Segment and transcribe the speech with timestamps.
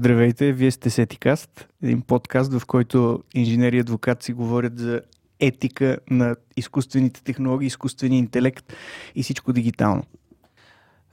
[0.00, 5.00] Здравейте, вие сте Сетикаст, един подкаст, в който инженери и адвокат си говорят за
[5.40, 8.72] етика на изкуствените технологии, изкуствения интелект
[9.14, 10.02] и всичко дигитално.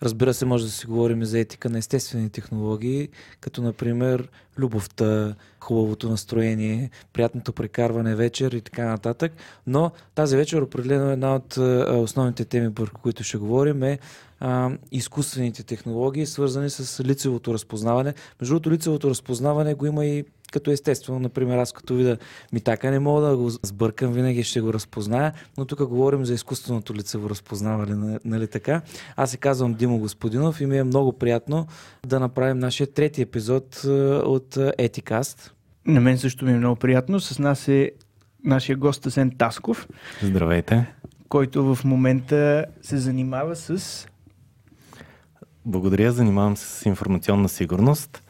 [0.04, 3.09] Разбира се, може да си говорим за етика на естествени технологии,
[3.41, 9.31] като например любовта, хубавото настроение, приятното прекарване вечер и така нататък.
[9.67, 11.57] Но тази вечер определено една от
[12.04, 13.99] основните теми, върху които ще говорим е
[14.39, 18.14] а, изкуствените технологии, свързани с лицевото разпознаване.
[18.41, 22.18] Между другото, лицевото разпознаване го има и като естествено, например, аз като видя
[22.54, 26.93] митака не мога да го сбъркам, винаги ще го разпозная, но тук говорим за изкуственото
[26.93, 28.82] лицево разпознаване, нали така?
[29.15, 31.68] Аз се казвам Димо Господинов и ми е много приятно
[32.05, 33.75] да направим нашия трети епизод
[34.23, 35.53] от Етикаст.
[35.85, 37.19] На мен също ми е много приятно.
[37.19, 37.91] С нас е
[38.44, 39.88] нашия гост Асен Тасков.
[40.23, 40.94] Здравейте.
[41.30, 44.08] Който в момента се занимава с
[45.67, 48.23] благодаря, занимавам се с информационна сигурност.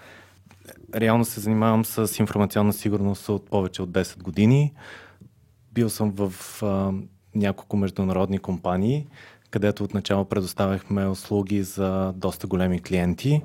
[0.95, 4.73] Реално се занимавам с информационна сигурност от повече от 10 години.
[5.73, 6.91] Бил съм в а,
[7.35, 9.07] няколко международни компании,
[9.49, 13.41] където отначало предоставяхме услуги за доста големи клиенти,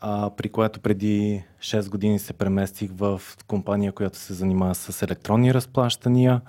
[0.00, 5.54] а, при което преди 6 години се преместих в компания, която се занимава с електронни
[5.54, 6.40] разплащания.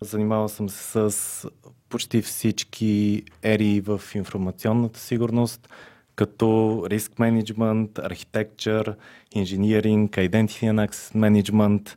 [0.00, 1.50] Занимавал съм се с
[1.88, 5.68] почти всички ери в информационната сигурност–
[6.18, 6.46] като
[6.90, 8.94] Risk Management, Architecture,
[9.36, 11.96] Engineering, Identity and Access Management.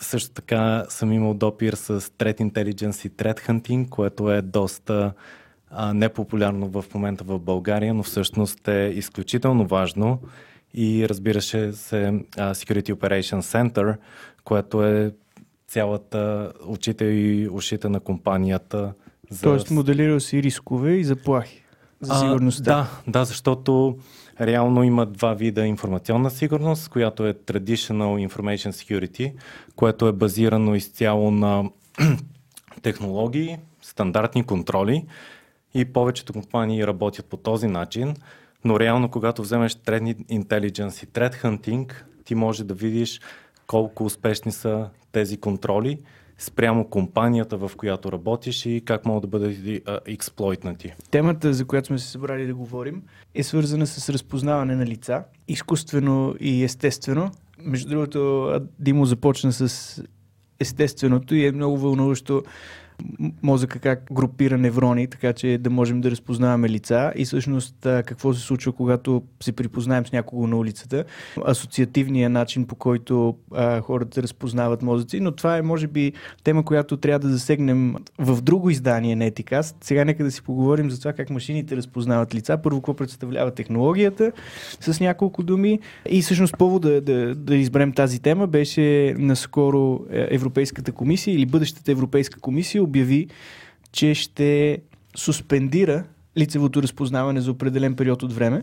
[0.00, 5.12] Също така съм имал допир с Threat Intelligence и Threat Hunting, което е доста
[5.70, 10.18] а, непопулярно в момента в България, но всъщност е изключително важно.
[10.74, 13.96] И разбира се, Security Operation Center,
[14.44, 15.12] което е
[15.68, 18.92] цялата очите и ушите на компанията.
[19.30, 19.42] За...
[19.42, 21.65] Тоест моделирал си рискове и заплахи
[22.00, 22.72] за сигурността.
[22.72, 23.98] А, да, да, защото
[24.40, 29.32] реално има два вида информационна сигурност, която е Traditional Information Security,
[29.76, 31.64] което е базирано изцяло на
[32.82, 35.04] технологии, стандартни контроли
[35.74, 38.14] и повечето компании работят по този начин,
[38.64, 41.92] но реално когато вземеш Threat Intelligence и Threat Hunting,
[42.24, 43.20] ти може да видиш
[43.66, 45.98] колко успешни са тези контроли
[46.38, 49.56] спрямо компанията, в която работиш и как могат да бъдат
[50.06, 50.94] експлойтнати.
[51.10, 53.02] Темата, за която сме се събрали да говорим,
[53.34, 57.30] е свързана с разпознаване на лица, изкуствено и естествено.
[57.58, 60.02] Между другото, Димо започна с
[60.60, 62.42] естественото и е много вълнуващо
[63.42, 68.40] мозъка как групира неврони, така че да можем да разпознаваме лица и всъщност какво се
[68.40, 71.04] случва, когато се припознаем с някого на улицата.
[71.44, 76.12] Асоциативният начин, по който а, хората разпознават мозъци, но това е може би
[76.44, 79.76] тема, която трябва да засегнем в друго издание на Етикаст.
[79.80, 82.58] Сега нека да си поговорим за това как машините разпознават лица.
[82.62, 84.32] Първо, какво представлява технологията
[84.80, 85.80] с няколко думи
[86.10, 91.46] и всъщност повод да, да, да изберем тази тема беше наскоро е, Европейската комисия или
[91.46, 93.28] бъдещата Европейска комисия обяви,
[93.92, 94.78] че ще
[95.16, 96.04] суспендира
[96.38, 98.62] лицевото разпознаване за определен период от време.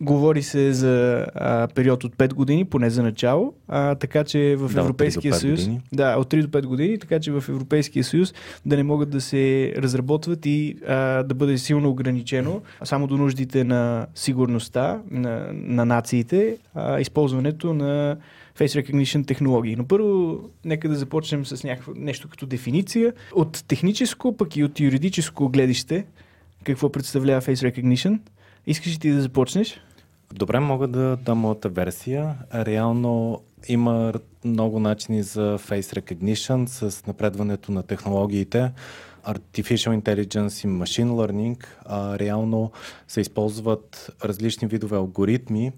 [0.00, 4.74] Говори се за а, период от 5 години, поне за начало, а, така че в
[4.74, 5.60] да, Европейския съюз.
[5.60, 5.80] Години.
[5.92, 8.34] Да, от 3 до 5 години, така че в Европейския съюз
[8.66, 13.64] да не могат да се разработват и а, да бъде силно ограничено само до нуждите
[13.64, 18.16] на сигурността на, на нациите, а, използването на
[18.60, 19.76] face recognition технологии.
[19.76, 23.12] Но първо, нека да започнем с някакво нещо като дефиниция.
[23.34, 26.06] От техническо, пък и от юридическо гледище,
[26.64, 28.18] какво представлява face recognition?
[28.66, 29.80] Искаш ли ти да започнеш?
[30.34, 32.34] Добре, мога да дам моята версия.
[32.54, 34.12] Реално има
[34.44, 38.72] много начини за face recognition с напредването на технологиите.
[39.26, 42.72] Artificial Intelligence и Machine Learning а, реално
[43.08, 45.72] се използват различни видове алгоритми,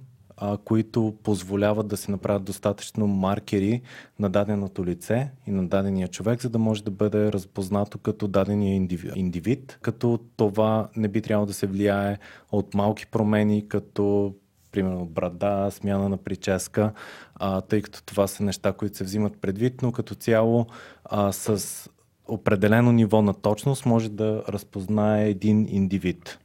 [0.45, 3.81] а, които позволяват да се направят достатъчно маркери
[4.19, 8.89] на даденото лице и на дадения човек, за да може да бъде разпознато като дадения
[9.15, 12.19] индивид, като това не би трябвало да се влияе
[12.53, 14.35] от малки промени, като
[14.73, 16.93] примерно брада, смяна на прическа,
[17.35, 20.67] а, тъй като това са неща, които се взимат предвид, но като цяло
[21.05, 21.89] а, с
[22.29, 26.39] определено ниво на точност може да разпознае един индивид.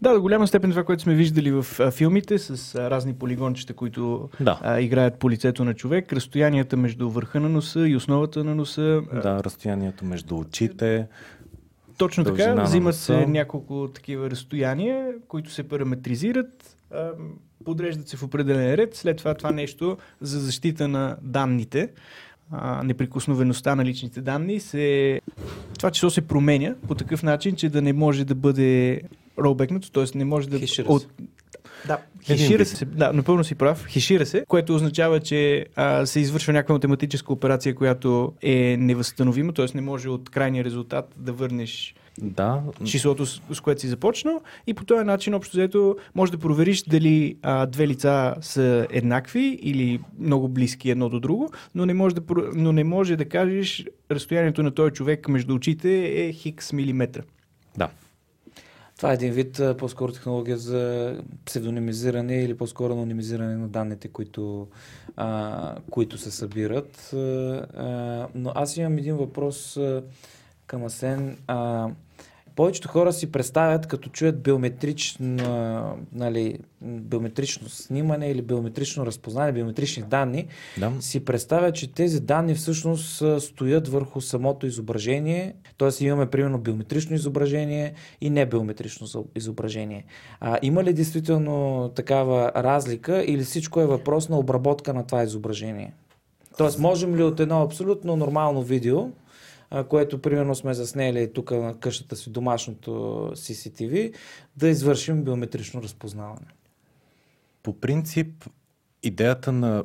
[0.00, 3.74] Да, до голяма степен това, което сме виждали в а, филмите с а, разни полигончета,
[3.74, 4.58] които да.
[4.62, 9.02] а, играят по лицето на човек, разстоянията между върха на носа и основата на носа.
[9.22, 11.06] Да, разстоянието между очите.
[11.98, 17.10] Точно така, взимат се няколко такива разстояния, които се параметризират, а,
[17.64, 21.88] подреждат се в определен ред, след това това нещо за защита на данните
[22.84, 25.20] неприкосновеността на личните данни, се...
[25.78, 29.00] това число се променя по такъв начин, че да не може да бъде
[29.38, 30.18] ролбекнато, т.е.
[30.18, 30.60] не може да...
[30.86, 31.06] От...
[31.86, 36.52] Да, хешира се, да, напълно си прав, хешира се, което означава, че а, се извършва
[36.52, 39.66] някаква математическа операция, която е невъзстановима, т.е.
[39.74, 44.74] не може от крайния резултат да върнеш Да, числото, с, с което си започнал и
[44.74, 50.00] по този начин, общо взето, може да провериш дали а, две лица са еднакви или
[50.18, 52.22] много близки едно до друго, но не може да,
[52.54, 57.22] но не може да кажеш разстоянието на този човек между очите е хикс милиметра.
[57.76, 57.88] да.
[59.02, 64.68] Това е един вид по-скоро технология за псевдонимизиране или по-скоро анонимизиране на данните, които,
[65.16, 67.12] а, които се събират.
[67.12, 69.78] А, но аз имам един въпрос
[70.66, 71.38] към Асен.
[71.46, 71.88] А,
[72.56, 75.36] повечето хора си представят, като чуят биометрично,
[76.12, 80.46] нали, биометрично снимане или биометрично разпознание, биометрични данни,
[80.78, 80.92] да.
[81.00, 86.04] си представя, че тези данни всъщност стоят върху самото изображение, т.е.
[86.04, 89.06] имаме примерно биометрично изображение и небиометрично
[89.36, 90.04] изображение.
[90.40, 95.92] А, има ли действително такава разлика или всичко е въпрос на обработка на това изображение?
[96.58, 99.08] Тоест, можем ли от едно абсолютно нормално видео,
[99.88, 102.90] което примерно сме заснели тук на къщата си, домашното
[103.34, 104.14] CCTV,
[104.56, 106.46] да извършим биометрично разпознаване?
[107.62, 108.44] По принцип,
[109.02, 109.84] идеята на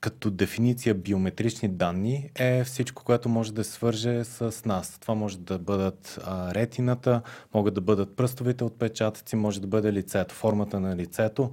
[0.00, 4.98] като дефиниция биометрични данни е всичко, което може да свърже с нас.
[4.98, 7.22] Това може да бъдат а, ретината,
[7.54, 11.50] могат да бъдат пръстовите отпечатъци, може да бъде лицето, формата на лицето.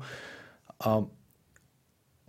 [0.79, 1.01] А,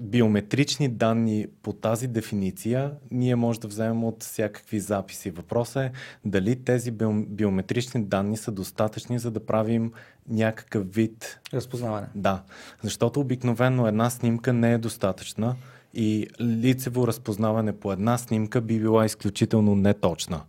[0.01, 5.31] биометрични данни по тази дефиниция ние може да вземем от всякакви записи.
[5.31, 5.93] Въпросът е
[6.25, 9.93] дали тези био- биометрични данни са достатъчни, за да правим
[10.29, 12.07] някакъв вид Разпознаване.
[12.15, 12.43] да,
[12.83, 15.57] защото обикновено една снимка не е достатъчна
[15.95, 20.43] и лицево разпознаване по една снимка би била изключително неточна.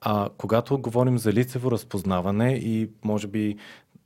[0.00, 3.56] А когато говорим за лицево разпознаване и може би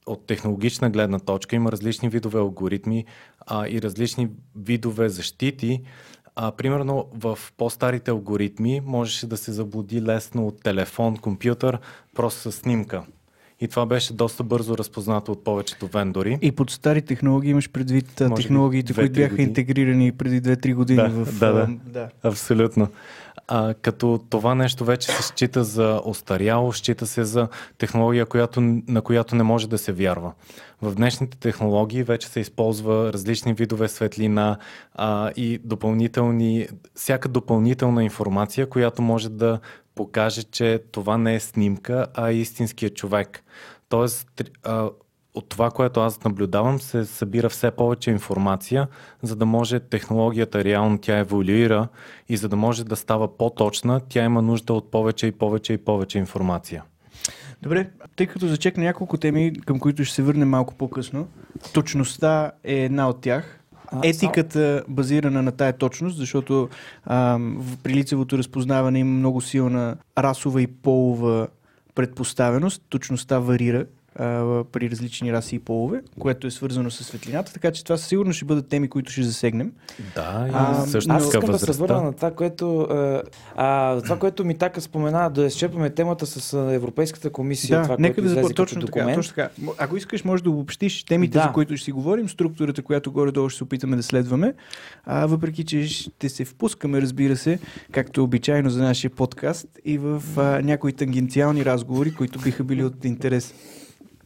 [0.08, 3.04] от технологична гледна точка има различни видове алгоритми
[3.46, 5.80] а, и различни видове защити.
[6.36, 11.78] А, примерно в по-старите алгоритми можеше да се заблуди лесно от телефон, компютър,
[12.14, 13.02] просто с снимка.
[13.60, 16.38] И това беше доста бързо разпознато от повечето вендори.
[16.42, 19.48] И под стари технологии имаш предвид Може технологиите, които бяха години.
[19.48, 21.38] интегрирани преди 2-3 години Да, в...
[21.38, 21.68] да, да.
[21.86, 22.08] да.
[22.22, 22.88] Абсолютно.
[23.48, 27.48] А, като това нещо вече се счита за остаряло, счита се за
[27.78, 30.32] технология, която, на която не може да се вярва.
[30.82, 34.58] В днешните технологии вече се използва различни видове светлина
[34.94, 39.60] а, и допълнителни, всяка допълнителна информация, която може да
[39.94, 43.44] покаже, че това не е снимка, а е истинския човек.
[43.88, 44.90] Тоест, а,
[45.34, 48.88] от това, което аз наблюдавам, се събира все повече информация,
[49.22, 51.88] за да може технологията реално тя еволюира
[52.28, 55.78] и за да може да става по-точна, тя има нужда от повече и повече и
[55.78, 56.84] повече информация.
[57.62, 61.28] Добре, тъй като зачекна няколко теми, към които ще се върнем малко по-късно,
[61.72, 63.60] точността е една от тях.
[63.86, 66.68] А, Етиката базирана на тая точност, защото
[67.06, 71.48] ам, в при лицевото разпознаване има много силна расова и полова
[71.94, 72.82] предпоставеност.
[72.88, 73.84] Точността варира
[74.18, 78.06] а, при различни раси и полове, което е свързано с светлината, така че това със
[78.06, 79.72] сигурност ще бъдат теми, които ще засегнем.
[80.14, 81.84] Да, и А, също Аз така искам да се възрастта.
[81.84, 83.22] върна на това, което, а,
[83.56, 88.22] а, това, което ми така спомена, да изчепваме темата с Европейската комисия, да, това, нека
[88.22, 89.14] да започнем точно така, документ.
[89.18, 89.48] точно така.
[89.78, 91.44] Ако искаш, може да обобщиш темите, Да.
[91.44, 94.54] за които ще си говорим, структурата, която горе-долу ще се опитаме да следваме.
[95.04, 97.58] А, въпреки, че ще се впускаме, разбира се,
[97.92, 103.04] както обичайно за нашия подкаст и в а, някои тангенциални разговори, които биха били от
[103.04, 103.54] интерес.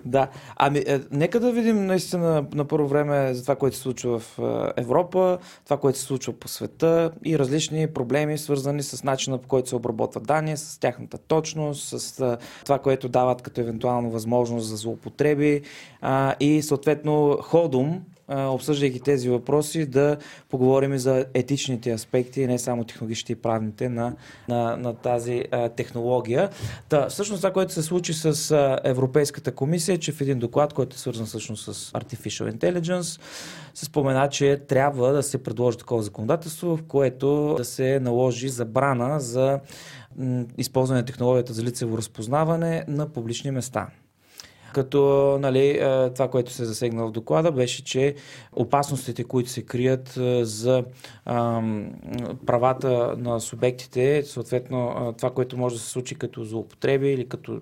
[0.05, 4.19] Да, ами е, нека да видим наистина на първо време за това, което се случва
[4.19, 9.39] в е, Европа, това, което се случва по света и различни проблеми, свързани с начина
[9.39, 14.11] по който се обработват данни, с тяхната точност, с е, това, което дават като евентуално
[14.11, 15.63] възможност за злоупотреби
[16.01, 18.01] а, и съответно ходом,
[18.37, 20.17] обсъждайки тези въпроси, да
[20.49, 24.15] поговорим и за етичните аспекти, не само технологичните и правните на,
[24.49, 26.51] на, на тази а, технология.
[26.89, 30.73] Та, всъщност това, което се случи с а, Европейската комисия, е, че в един доклад,
[30.73, 33.21] който е свързан всъщност с Artificial Intelligence,
[33.75, 39.21] се спомена, че трябва да се предложи такова законодателство, в което да се наложи забрана
[39.21, 39.61] за
[40.59, 43.89] използване на технологията за лицево разпознаване на публични места.
[44.75, 48.15] Като нали, е, това, което се засегна в доклада, беше, че
[48.53, 50.85] опасностите, които се крият е, за
[51.27, 51.91] ам,
[52.47, 57.61] правата на субектите, съответно това, което може да се случи като злоупотреби или като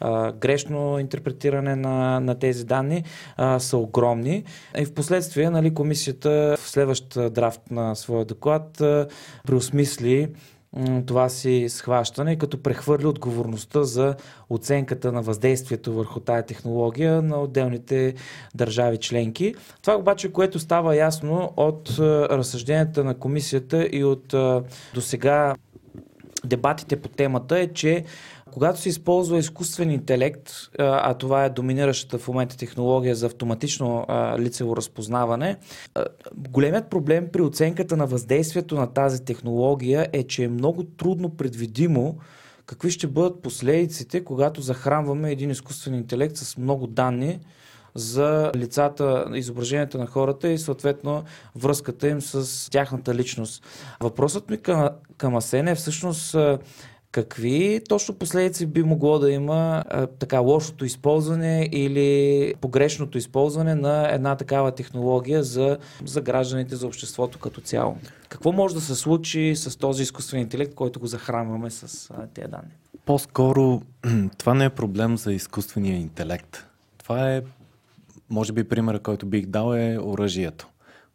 [0.00, 3.04] а, грешно интерпретиране на, на тези данни,
[3.36, 4.44] а, са огромни.
[4.78, 9.06] И в последствие нали, комисията в следващ драфт на своя доклад а,
[9.46, 10.28] преосмисли
[11.06, 14.14] това си схващане, като прехвърли отговорността за
[14.50, 18.14] оценката на въздействието върху тая технология на отделните
[18.54, 19.54] държави членки.
[19.82, 24.28] Това обаче, което става ясно от разсъжденията на комисията и от
[24.94, 25.54] до сега
[26.44, 28.04] дебатите по темата е, че
[28.52, 34.06] когато се използва изкуствен интелект, а това е доминиращата в момента технология за автоматично
[34.38, 35.56] лицево разпознаване,
[36.36, 42.18] големият проблем при оценката на въздействието на тази технология е, че е много трудно предвидимо
[42.66, 47.40] какви ще бъдат последиците, когато захранваме един изкуствен интелект с много данни
[47.94, 51.24] за лицата, изображенията на хората и съответно
[51.56, 53.64] връзката им с тяхната личност.
[54.00, 56.36] Въпросът ми към, към Асен е всъщност
[57.12, 64.14] Какви точно последици би могло да има а, така лошото използване или погрешното използване на
[64.14, 67.96] една такава технология за, за гражданите, за обществото като цяло?
[68.28, 72.48] Какво може да се случи с този изкуствен интелект, който го захранваме с а, тези
[72.48, 72.72] данни?
[73.06, 73.82] По-скоро
[74.38, 76.66] това не е проблем за изкуствения интелект.
[76.98, 77.42] Това е,
[78.30, 80.68] може би, примера, който бих дал е оръжието.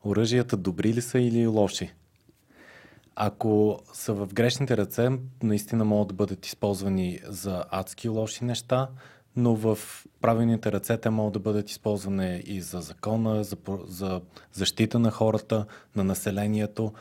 [0.06, 1.94] Оръжията добри ли са или лоши?
[3.20, 5.10] Ако са в грешните ръце,
[5.44, 8.88] наистина могат да бъдат използвани за адски лоши неща,
[9.36, 9.78] но в
[10.22, 13.58] правилните ръце те могат да бъдат използвани и за закона, за,
[13.88, 14.22] за
[14.54, 16.94] защита на хората, на населението.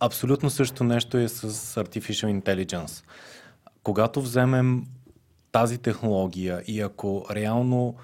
[0.00, 1.50] Абсолютно също нещо е с
[1.84, 3.04] Artificial Intelligence.
[3.82, 4.86] Когато вземем
[5.52, 7.94] тази технология и ако реално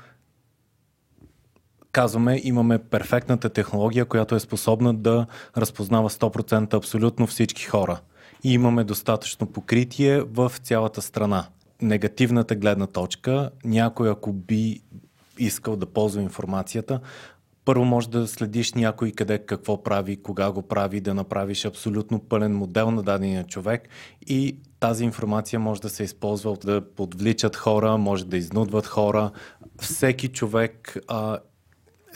[1.97, 5.27] казваме, имаме перфектната технология, която е способна да
[5.57, 8.01] разпознава 100% абсолютно всички хора.
[8.45, 11.47] И имаме достатъчно покритие в цялата страна.
[11.83, 14.81] Негативната гледна точка, някой ако би
[15.39, 17.01] искал да ползва информацията,
[17.65, 22.57] първо може да следиш някой къде какво прави, кога го прави, да направиш абсолютно пълен
[22.57, 23.89] модел на дадения човек
[24.27, 29.31] и тази информация може да се използва да подвличат хора, може да изнудват хора.
[29.81, 31.39] Всеки човек а,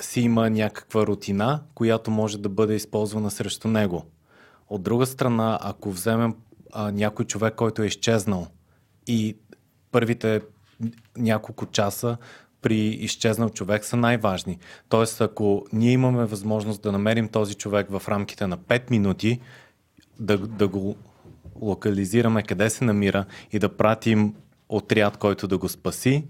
[0.03, 4.05] си има някаква рутина, която може да бъде използвана срещу него.
[4.69, 6.35] От друга страна, ако вземем
[6.73, 8.47] а, някой човек, който е изчезнал
[9.07, 9.37] и
[9.93, 10.41] първите
[11.17, 12.17] няколко часа
[12.63, 14.59] при изчезнал човек са най-важни.
[14.89, 19.41] Тоест, ако ние имаме възможност да намерим този човек в рамките на 5 минути,
[20.21, 20.97] да, да го
[21.61, 24.35] локализираме къде се намира и да пратим
[24.69, 26.25] отряд, който да го спаси,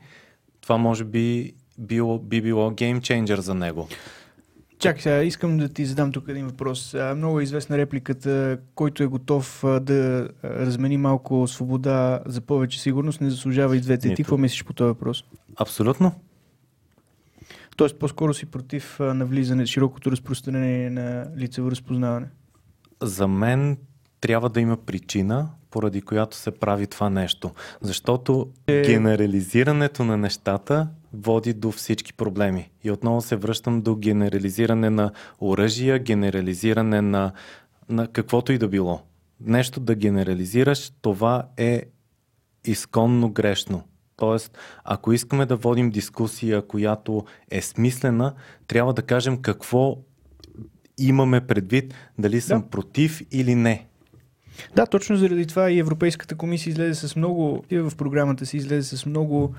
[0.61, 3.89] това може би било, би било геймченджер за него.
[4.79, 6.97] Чакай сега, искам да ти задам тук един въпрос.
[7.17, 13.31] Много е известна репликата, който е готов да размени малко свобода за повече сигурност, не
[13.31, 14.09] заслужава и двете.
[14.09, 15.25] Ти какво мислиш по този въпрос?
[15.57, 16.13] Абсолютно.
[17.77, 22.27] Тоест по-скоро си против навлизане, широкото разпространение на лицево разпознаване?
[23.03, 23.77] За мен
[24.21, 27.51] трябва да има причина, поради която се прави това нещо.
[27.81, 28.83] Защото е...
[28.83, 32.71] генерализирането на нещата води до всички проблеми.
[32.85, 37.33] И отново се връщам до генерализиране на оръжия, генерализиране на,
[37.89, 39.01] на каквото и да било.
[39.41, 41.83] Нещо да генерализираш, това е
[42.65, 43.83] изконно грешно.
[44.17, 48.35] Тоест, ако искаме да водим дискусия, която е смислена,
[48.67, 49.97] трябва да кажем какво
[50.99, 52.69] имаме предвид, дали съм да.
[52.69, 53.87] против или не.
[54.77, 59.07] Да, точно заради това и Европейската комисия излезе с много, в програмата си излезе с
[59.07, 59.55] много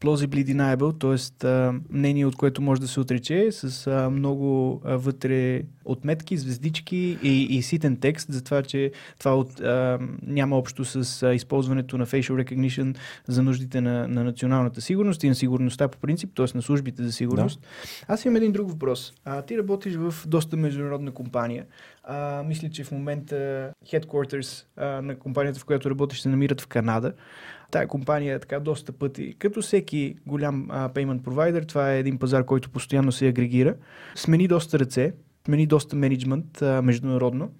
[0.00, 1.48] plausibly deniable, т.е.
[1.90, 7.42] мнение, от което може да се отрече, с а, много а, вътре отметки, звездички и,
[7.42, 12.06] и ситен текст за това, че това от, а, няма общо с а, използването на
[12.06, 16.46] facial recognition за нуждите на, на националната сигурност и на сигурността по принцип, т.е.
[16.54, 17.60] на службите за сигурност.
[17.60, 18.14] Да.
[18.14, 19.12] Аз имам един друг въпрос.
[19.24, 21.66] А, ти работиш в доста международна компания.
[22.04, 26.66] А, мисля, че в момента headquarters а, на компанията, в която работиш, се намират в
[26.66, 27.12] Канада.
[27.70, 32.18] Тая компания е така доста пъти, като всеки голям а, payment provider, това е един
[32.18, 33.74] пазар, който постоянно се агрегира.
[34.14, 35.12] Смени доста ръце,
[35.46, 37.50] смени доста менеджмент международно.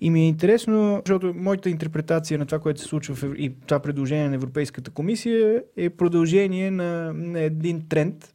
[0.00, 3.80] И ми е интересно, защото моята интерпретация на това, което се случва в, и това
[3.80, 8.34] предложение на Европейската комисия е продължение на, на един тренд,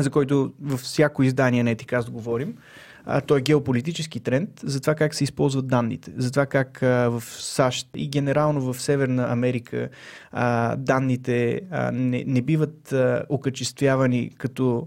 [0.00, 2.56] за който във всяко издание на Етикаст говорим,
[3.06, 7.08] а, той е геополитически тренд за това как се използват данните, за това как а,
[7.10, 9.88] в САЩ и генерално в Северна Америка
[10.32, 14.86] а, данните а, не, не биват а, окачествявани като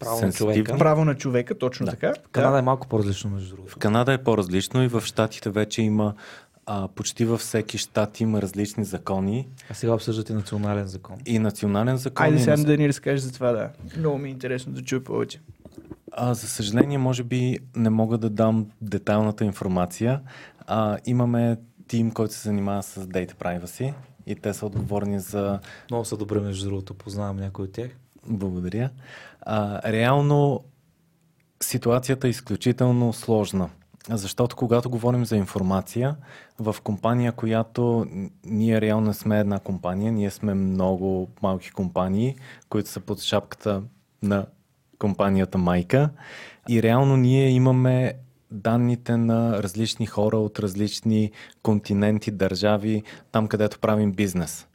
[0.00, 0.78] Право на човека.
[0.78, 1.92] Право на човека, точно да.
[1.92, 2.12] така.
[2.24, 2.58] В Канада да.
[2.58, 3.72] е малко по-различно, между другото.
[3.72, 6.14] В Канада е по-различно и в Штатите вече има
[6.66, 9.48] а, почти във всеки щат има различни закони.
[9.70, 11.16] А сега обсъждате национален закон.
[11.26, 12.26] И национален закон.
[12.26, 13.70] Айде сега да ни разкажеш за това, да.
[13.98, 15.40] Много ми е интересно да чуя повече.
[16.20, 20.20] А, за съжаление, може би не мога да дам детайлната информация.
[20.66, 21.56] А, имаме
[21.88, 23.94] тим, който се занимава с Data Privacy
[24.26, 25.60] и те са отговорни за...
[25.90, 27.90] Много са добре, между другото, познавам някой от тях.
[28.26, 28.90] Благодаря.
[29.40, 30.64] А, реално
[31.62, 33.70] ситуацията е изключително сложна.
[34.10, 36.16] Защото когато говорим за информация,
[36.58, 38.06] в компания, която
[38.44, 42.36] ние реално сме една компания, ние сме много малки компании,
[42.68, 43.82] които са под шапката
[44.22, 44.46] на
[44.98, 46.10] компанията Майка
[46.68, 48.14] и реално ние имаме
[48.50, 51.30] данните на различни хора от различни
[51.62, 53.02] континенти, държави,
[53.32, 54.66] там където правим бизнес.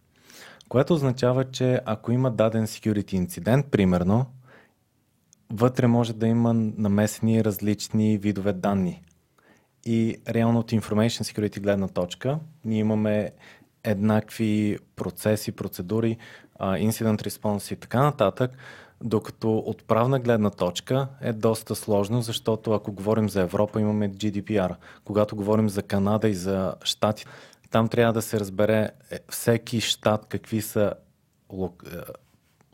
[0.69, 4.25] Което означава, че ако има даден security инцидент, примерно,
[5.53, 9.03] вътре може да има намесени различни видове данни.
[9.85, 13.31] И реално от Information Security гледна точка, ние имаме
[13.83, 16.17] еднакви процеси, процедури,
[16.59, 18.51] incident response и така нататък,
[19.03, 24.75] докато от правна гледна точка е доста сложно, защото ако говорим за Европа, имаме GDPR.
[25.05, 27.25] Когато говорим за Канада и за Штати,
[27.71, 30.93] там трябва да се разбере е, всеки щат какви са
[31.51, 31.97] лок, е,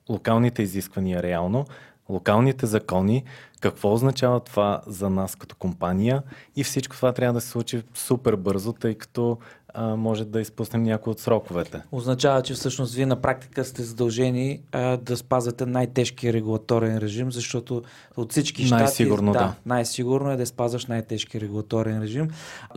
[0.10, 1.66] локалните изисквания реално,
[2.10, 3.24] локалните закони,
[3.62, 6.24] какво означава това за нас като компания
[6.56, 9.38] и всичко това трябва да се случи супер бързо, тъй като
[9.74, 11.82] а, може да изпуснем някои от сроковете.
[11.92, 17.82] Означава, че всъщност вие на практика сте задължени а, да спазвате най-тежкия регулаторен режим, защото
[18.18, 18.84] от всички щати...
[18.84, 19.40] Най-сигурно, да.
[19.40, 19.54] да.
[19.66, 22.28] Най-сигурно е да спазваш най-тежки регулаторен режим.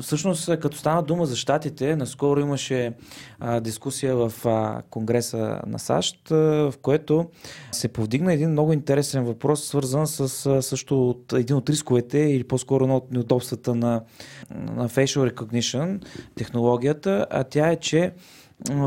[0.00, 2.92] Всъщност, като стана дума за щатите, наскоро имаше
[3.40, 7.26] а, дискусия в а, Конгреса на САЩ, а, в което
[7.72, 12.44] се повдигна един много интересен въпрос, свързан с а, също от, един от рисковете или
[12.44, 14.02] по-скоро едно от неудобствата на,
[14.54, 16.04] на facial recognition
[16.82, 18.12] технологията, а тя е, че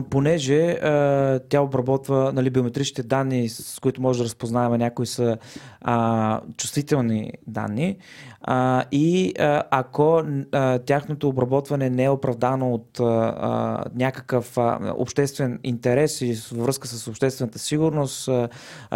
[0.10, 5.38] понеже а, тя обработва нали, биометричните данни, с които може да разпознаваме някои са
[5.82, 7.98] а, чувствителни данни
[8.42, 15.60] а, и а, ако а, тяхното обработване не е оправдано от а, някакъв а, обществен
[15.64, 18.50] интерес и във връзка с обществената сигурност а,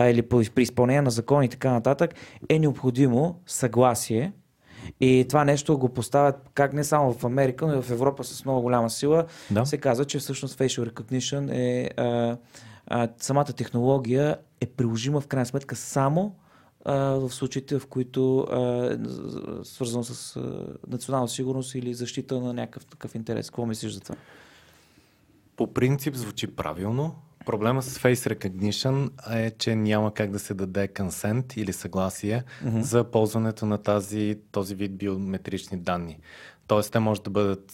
[0.09, 2.15] или при изпълнение на закон и така нататък,
[2.49, 4.31] е необходимо съгласие
[4.99, 8.45] и това нещо го поставят как не само в Америка, но и в Европа с
[8.45, 9.25] много голяма сила.
[9.51, 9.65] Да.
[9.65, 12.37] Се казва, че всъщност facial recognition е а,
[12.87, 16.35] а, самата технология е приложима в крайна сметка само
[16.85, 18.97] а, в случаите, в които е
[19.63, 23.49] свързано с а, национална сигурност или защита на някакъв такъв интерес.
[23.49, 24.15] Какво мислиш за това?
[25.55, 27.15] По принцип звучи правилно.
[27.49, 32.79] Проблема с Face Recognition е, че няма как да се даде консент или съгласие mm-hmm.
[32.79, 36.19] за ползването на тази, този вид биометрични данни.
[36.67, 37.73] Тоест, те може да бъдат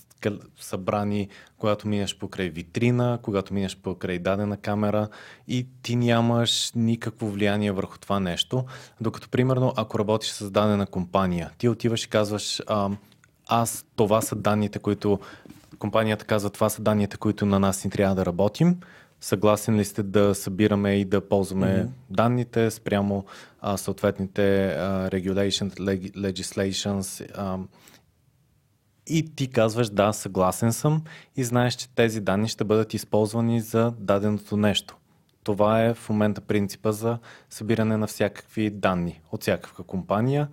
[0.59, 5.07] събрани, когато минеш покрай витрина, когато минеш покрай дадена камера
[5.47, 8.65] и ти нямаш никакво влияние върху това нещо.
[9.01, 12.89] Докато, примерно, ако работиш с дадена компания, ти отиваш и казваш, а,
[13.47, 15.19] аз, това са данните, които
[15.79, 18.77] компанията казва, това са данните, които на нас ни трябва да работим
[19.25, 21.89] Съгласен ли сте да събираме и да ползваме mm-hmm.
[22.09, 23.25] данните спрямо
[23.59, 25.69] а, съответните а, regulations,
[26.15, 27.57] legislations а,
[29.07, 31.03] и ти казваш да, съгласен съм
[31.35, 34.97] и знаеш, че тези данни ще бъдат използвани за даденото нещо.
[35.43, 37.17] Това е в момента принципа за
[37.49, 40.47] събиране на всякакви данни от всякаква компания.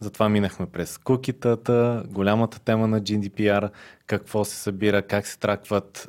[0.00, 3.70] Затова минахме през кукитата, голямата тема на GDPR,
[4.06, 6.08] какво се събира, как се тракват,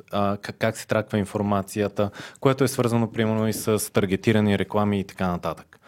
[0.58, 5.80] как се траква информацията, което е свързано примерно и с таргетирани реклами и така нататък.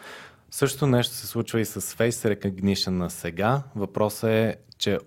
[0.51, 3.63] Също нещо се случва и с Face Recognition на сега.
[3.75, 4.99] Въпросът е, че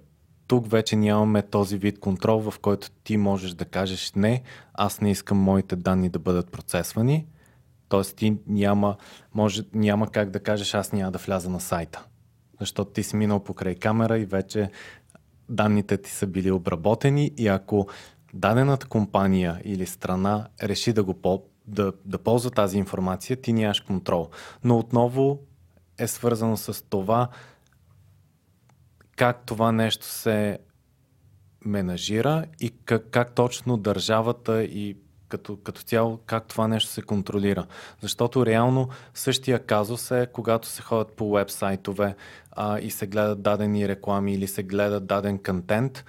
[0.46, 4.42] тук вече нямаме този вид контрол, в който ти можеш да кажеш не,
[4.74, 7.26] аз не искам моите данни да бъдат процесвани.
[7.88, 8.96] Тоест ти няма,
[9.34, 12.04] може, няма как да кажеш аз няма да вляза на сайта
[12.60, 14.70] защото ти си минал покрай камера и вече
[15.48, 17.86] данните ти са били обработени и ако
[18.34, 24.30] дадената компания или страна реши да, го, да, да ползва тази информация, ти нямаш контрол.
[24.64, 25.40] Но отново
[25.98, 27.28] е свързано с това
[29.16, 30.58] как това нещо се
[31.64, 34.96] менажира и как, как точно държавата и
[35.28, 37.66] като, като цяло как това нещо се контролира.
[38.00, 42.14] Защото реално същия казус е когато се ходят по вебсайтове
[42.52, 46.04] а, и се гледат дадени реклами или се гледа даден контент,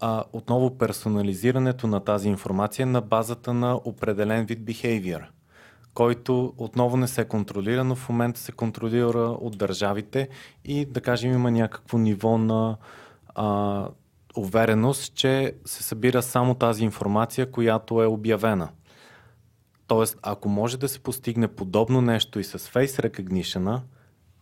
[0.00, 5.24] а, отново персонализирането на тази информация на базата на определен вид behavior,
[5.94, 10.28] който отново не се контролира, но в момента се контролира от държавите
[10.64, 12.76] и да кажем има някакво ниво на
[13.34, 13.88] а,
[14.36, 18.68] увереност, че се събира само тази информация, която е обявена.
[19.86, 23.80] Тоест, ако може да се постигне подобно нещо и с Face Recognition,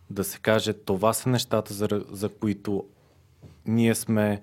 [0.09, 2.85] да се каже това са нещата, за, за които
[3.65, 4.41] ние сме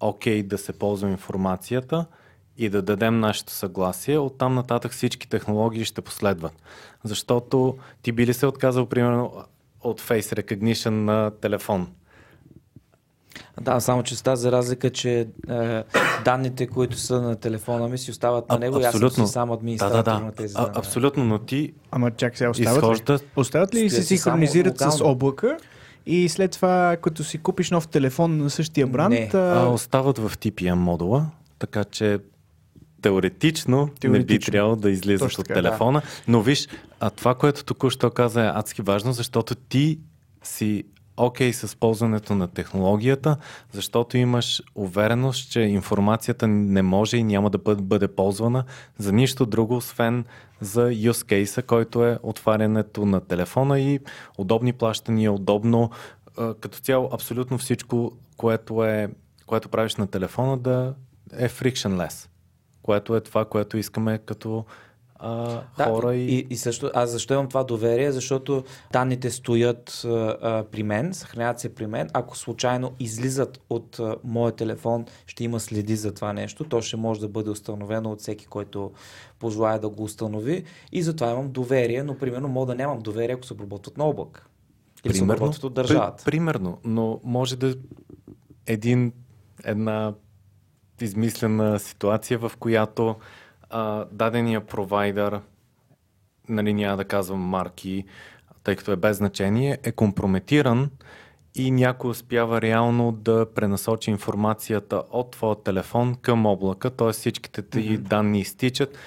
[0.00, 2.06] окей okay да се ползва информацията
[2.56, 6.62] и да дадем нашето съгласие, оттам нататък всички технологии ще последват.
[7.04, 9.32] Защото ти би ли се отказал, примерно,
[9.80, 11.88] от Face Recognition на телефон?
[13.60, 15.82] Да, само че с тази разлика, че е,
[16.24, 19.06] данните, които са на телефона ми, си остават на него абсолютно.
[19.06, 20.24] и аз съм си сам администратор да, да, да.
[20.24, 23.14] на тези а, Абсолютно, но ти Ама чак сега остават изхожда...
[23.14, 23.18] ли?
[23.36, 25.56] Остават ли и се синхронизират с облака?
[26.06, 29.10] И след това, като си купиш нов телефон на същия бранд...
[29.10, 29.30] Не.
[29.34, 29.38] А...
[29.38, 31.26] А, остават в TPM модула,
[31.58, 32.18] така че
[33.02, 34.10] теоретично, теоретично.
[34.12, 36.00] не би трябвало да излизат Точно от така, телефона.
[36.00, 36.06] Да.
[36.28, 36.68] Но виж,
[37.00, 39.98] а това, което току-що каза е адски важно, защото ти
[40.42, 40.84] си
[41.16, 43.36] окей okay с ползването на технологията,
[43.72, 48.64] защото имаш увереност, че информацията не може и няма да бъде, ползвана
[48.98, 50.24] за нищо друго, освен
[50.60, 54.00] за use case, който е отварянето на телефона и
[54.38, 55.90] удобни плащания, удобно,
[56.60, 59.08] като цяло абсолютно всичко, което, е,
[59.46, 60.94] което правиш на телефона да
[61.32, 62.28] е frictionless,
[62.82, 64.64] което е това, което искаме като
[65.18, 66.14] а, да, хора.
[66.14, 66.24] И...
[66.24, 68.12] И, и също, аз защо имам това доверие?
[68.12, 72.08] Защото данните стоят а, при мен, съхраняват се при мен.
[72.12, 76.64] Ако случайно излизат от а, моя телефон, ще има следи за това нещо.
[76.64, 78.92] То ще може да бъде установено от всеки, който
[79.38, 80.64] пожелая да го установи.
[80.92, 84.48] И затова имам доверие, но примерно мога да нямам доверие, ако се обработват на облак.
[85.04, 86.24] Или примерно, се обработват от държавата.
[86.24, 87.74] При, примерно, но може да
[88.66, 89.12] един,
[89.64, 90.14] една
[91.00, 93.16] измислена ситуация, в която
[93.74, 95.40] а, дадения провайдер,
[96.48, 98.04] нали няма да казвам марки,
[98.64, 100.90] тъй като е без значение, е компрометиран
[101.54, 107.12] и някой успява реално да пренасочи информацията от твоя телефон към облака, т.е.
[107.12, 107.98] всичките ти mm-hmm.
[107.98, 108.98] данни изтичат,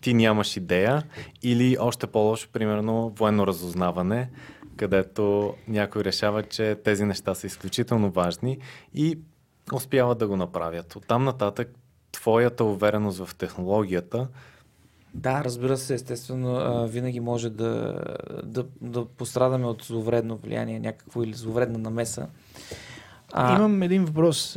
[0.00, 1.02] ти нямаш идея
[1.42, 4.30] или още по-лошо, примерно военно разузнаване,
[4.76, 8.58] където някой решава, че тези неща са изключително важни
[8.94, 9.18] и
[9.72, 10.96] успяват да го направят.
[10.96, 11.68] Оттам нататък
[12.12, 14.28] твоята увереност в технологията.
[15.14, 17.98] Да, разбира се, естествено, винаги може да,
[18.44, 22.26] да, да пострадаме от зловредно влияние, някакво или зловредна намеса.
[23.32, 23.56] А...
[23.56, 24.54] Имам един въпрос.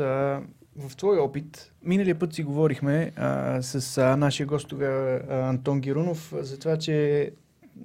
[0.78, 6.34] В твой опит, миналия път си говорихме а, с а, нашия гост тогава Антон Гирунов
[6.40, 7.32] за това, че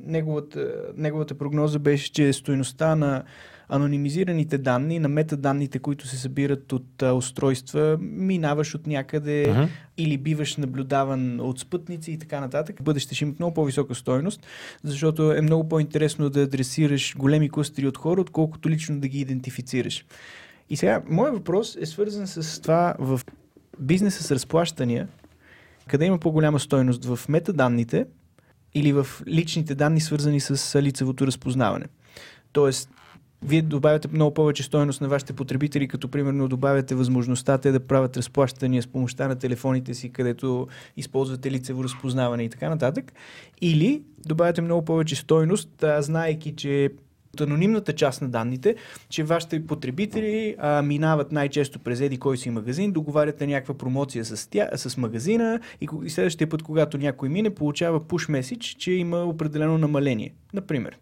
[0.05, 3.25] неговата, неговата прогноза беше, че стоеността на
[3.71, 9.69] анонимизираните данни, на метаданните, които се събират от а, устройства, минаваш от някъде uh-huh.
[9.97, 12.83] или биваш наблюдаван от спътници и така нататък.
[12.83, 14.47] Бъдеще ще има много по-висока стойност,
[14.83, 20.05] защото е много по-интересно да адресираш големи кластери от хора, отколкото лично да ги идентифицираш.
[20.71, 23.21] И сега, моят въпрос е свързан с това в
[23.79, 25.09] бизнеса с разплащания,
[25.89, 28.07] къде има по-голяма стойност в метаданните
[28.75, 31.87] или в личните данни, свързани с лицевото разпознаване.
[32.53, 32.91] Тоест,
[33.43, 38.17] вие добавяте много повече стоеност на вашите потребители, като примерно добавяте възможността те да правят
[38.17, 43.13] разплащания с помощта на телефоните си, където използвате лицево разпознаване и така нататък.
[43.61, 46.91] Или добавяте много повече стоеност, знаеки, че
[47.35, 48.77] от анонимната част на данните,
[49.09, 54.51] че вашите потребители а, минават най-често през еди кой си магазин, договаряте някаква промоция с,
[54.51, 59.25] тя, с магазина и, и следващия път, когато някой мине, получава push message, че има
[59.25, 60.35] определено намаление.
[60.55, 60.99] Например.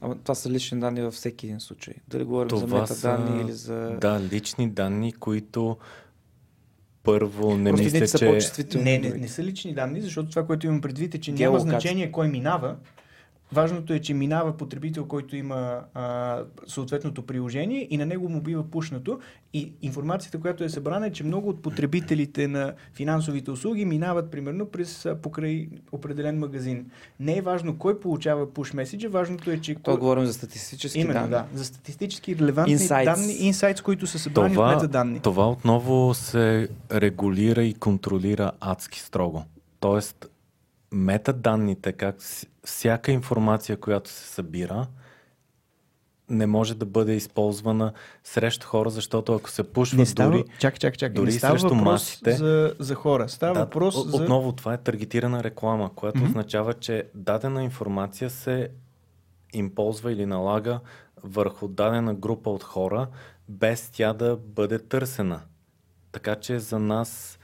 [0.00, 1.94] Ама това са лични данни във всеки един случай.
[2.08, 3.44] Дали говорим това за метаданни са...
[3.44, 3.96] или за...
[4.00, 5.76] Да, лични данни, които
[7.02, 8.78] първо не мисля, че...
[8.78, 12.12] Не, не, не са лични данни, защото това, което имам предвид е, че няма значение
[12.12, 12.76] кой минава,
[13.52, 18.70] Важното е, че минава потребител, който има а, съответното приложение и на него му бива
[18.70, 19.18] пушнато.
[19.52, 24.66] И информацията, която е събрана е, че много от потребителите на финансовите услуги минават примерно
[24.66, 26.86] през а, покрай определен магазин.
[27.20, 29.74] Не е важно кой получава пуш меседжа, важното е, че...
[29.74, 29.96] Кой...
[29.96, 31.30] говорим за статистически Именно, данни.
[31.30, 31.46] да.
[31.54, 33.04] За статистически релевантни insights.
[33.04, 35.20] данни, инсайтс, които са събрани това, от метаданни.
[35.20, 39.42] Това отново се регулира и контролира адски строго.
[39.80, 40.26] Тоест,
[40.92, 42.16] метаданните, как
[42.64, 44.86] всяка информация, която се събира,
[46.28, 47.92] не може да бъде използвана
[48.24, 51.58] срещу хора, защото ако се пушва не става, дори, чак, чак, чак, дори не става
[51.58, 52.32] срещу масите...
[52.32, 54.16] За, за хора, става да, въпрос от, за...
[54.16, 56.28] Отново това е таргетирана реклама, която mm-hmm.
[56.28, 58.68] означава, че дадена информация се
[59.52, 60.80] им ползва или налага
[61.22, 63.08] върху дадена група от хора,
[63.48, 65.40] без тя да бъде търсена.
[66.12, 67.38] Така че за нас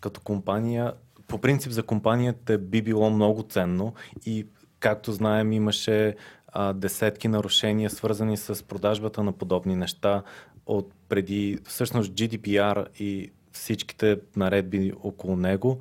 [0.00, 0.92] като компания
[1.32, 3.94] по принцип за компанията би било много ценно
[4.26, 4.46] и
[4.80, 6.14] както знаем имаше
[6.48, 10.22] а, десетки нарушения свързани с продажбата на подобни неща
[10.66, 15.78] от преди всъщност GDPR и всичките наредби около него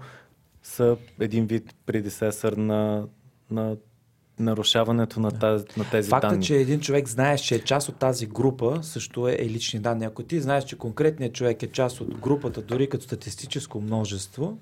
[0.63, 3.07] са един вид предисесър на,
[3.51, 3.77] на
[4.39, 6.45] нарушаването на, тази, на тези Факта, данни.
[6.45, 10.05] че един човек знаеш, че е част от тази група, също е, е лични данни.
[10.05, 14.57] Ако ти знаеш, че конкретният човек е част от групата, дори като статистическо множество,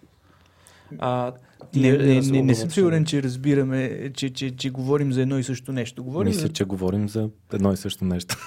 [0.98, 1.34] а,
[1.72, 5.38] ти Не, не, не, не съм сигурен, че разбираме, че, че, че говорим за едно
[5.38, 6.04] и също нещо.
[6.04, 6.50] Говорим Мисля, за...
[6.50, 8.38] че говорим за едно и също нещо.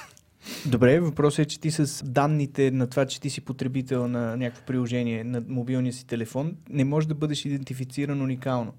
[0.66, 4.64] Добре, въпросът е, че ти с данните на това, че ти си потребител на някакво
[4.64, 8.72] приложение на мобилния си телефон, не може да бъдеш идентифициран уникално.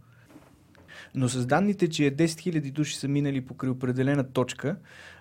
[1.15, 4.75] Но с данните, че 10 000 души са минали покрай определена точка,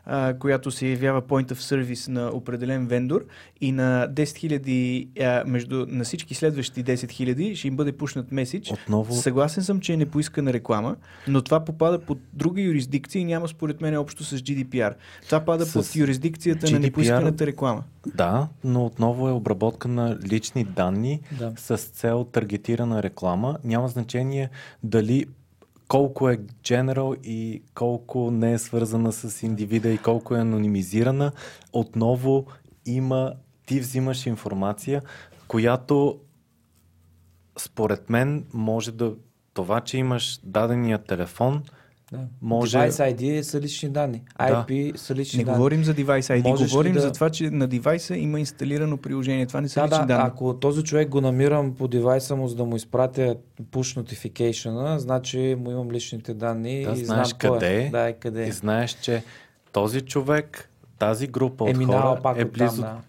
[0.04, 3.24] а, която се явява point of service на определен вендор
[3.60, 8.32] и на 10 000, а, между, на всички следващи 10 000 ще им бъде пушнат
[8.32, 8.70] меседж.
[8.72, 10.96] Отново, Съгласен съм, че е непоискана реклама,
[11.28, 14.94] но това попада под друга юрисдикция и няма според мен общо с GDPR.
[15.26, 17.84] Това пада С под юрисдикцията на GDPR непоисканата реклама.
[18.14, 21.52] да, но отново е обработка на лични данни Да.
[21.56, 23.58] с цел таргетирана реклама.
[23.64, 24.50] Няма значение
[24.82, 25.26] дали
[25.92, 31.32] колко е general и колко не е свързана с индивида и колко е анонимизирана.
[31.72, 32.46] Отново
[32.86, 33.32] има,
[33.66, 35.02] ти взимаш информация,
[35.48, 36.20] която
[37.58, 39.14] според мен може да
[39.54, 41.62] това, че имаш дадения телефон,
[42.12, 42.18] Да.
[42.42, 44.22] Може- Device ID са лични данни.
[44.40, 45.56] IP са лични Не данни.
[45.56, 49.46] говорим за девайс ID, Можеш говорим да- за това, че на девайса има инсталирано приложение.
[49.46, 50.24] Това не са Да, лични да, данни.
[50.26, 55.56] ако този човек го намирам по девайса му, за да му изпратя push notification, значи
[55.58, 57.82] му имам личните данни Да, и знаеш знам кой къде е.
[57.82, 58.52] е Да, и къде и е.
[58.52, 59.22] знаеш, че
[59.72, 62.82] този човек, тази група Е от хора пак е от близо.
[62.82, 63.00] там,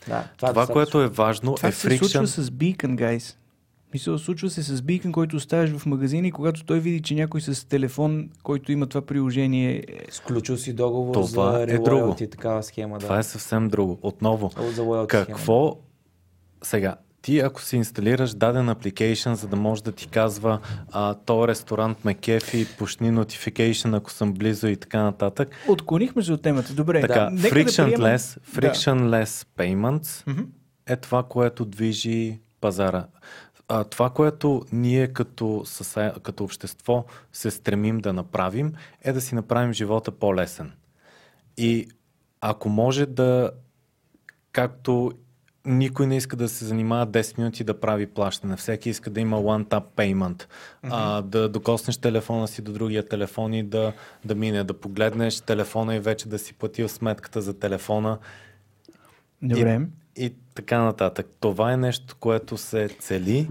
[0.00, 0.08] да.
[0.08, 0.24] да.
[0.36, 0.72] Това, достатъчно.
[0.72, 3.36] което е важно, Това е се случва с Beacon, guys.
[3.92, 7.40] Мисля, случва се с Beacon, който оставяш в магазина и когато той види, че някой
[7.40, 12.14] с телефон, който има това приложение, е- Сключил си договор Това за е друго.
[12.16, 12.98] такава схема.
[12.98, 13.20] Това да.
[13.20, 13.98] е съвсем друго.
[14.02, 15.26] Отново, за loyalty схема.
[15.26, 15.76] какво
[16.62, 20.58] сега, ти ако си инсталираш даден апликейшн, за да може да ти казва
[20.90, 25.48] а, то ресторант ме кефи, пушни notification, ако съм близо и така нататък.
[25.68, 26.74] отклонихме се от темата.
[26.74, 30.42] Добре, Така, да frictionless, приемем- frictionless payments Мгм.
[30.86, 33.06] е това, което движи пазара.
[33.68, 35.64] А, това, което ние като,
[36.22, 38.72] като общество се стремим да направим,
[39.02, 40.72] е да си направим живота по-лесен.
[41.56, 41.88] И
[42.40, 43.50] ако може да,
[44.52, 45.12] както
[45.64, 49.36] никой не иска да се занимава 10 минути да прави плащане, всеки иска да има
[49.36, 50.46] one-tap payment,
[50.82, 53.92] а, да докоснеш телефона си до другия телефон и да,
[54.24, 58.18] да мине, да погледнеш телефона и вече да си платил сметката за телефона
[59.42, 59.74] Добре.
[59.74, 60.01] и
[60.54, 61.26] така нататък.
[61.40, 63.48] Това е нещо, което се цели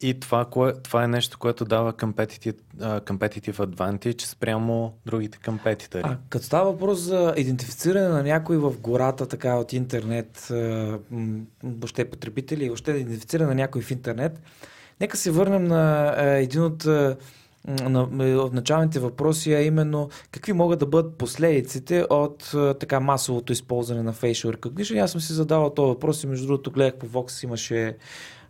[0.00, 6.02] и това, кое, това е нещо, което дава competitive, competitive advantage спрямо другите компетитори.
[6.04, 10.52] А, като става въпрос за идентифициране на някой в гората, така от интернет,
[11.62, 14.40] въобще потребители, въобще идентифициране на някой в интернет,
[15.00, 16.86] нека се върнем на един от
[18.20, 24.14] от началните въпроси, а именно какви могат да бъдат последиците от така масовото използване на
[24.14, 25.04] facial recognition.
[25.04, 27.96] Аз съм си задавал този въпрос и между другото гледах по Vox, имаше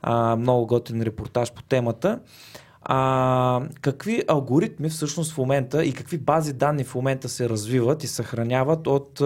[0.02, 2.18] а, много готин репортаж по темата.
[2.88, 8.06] А, какви алгоритми всъщност в момента и какви бази данни в момента се развиват и
[8.06, 9.20] съхраняват от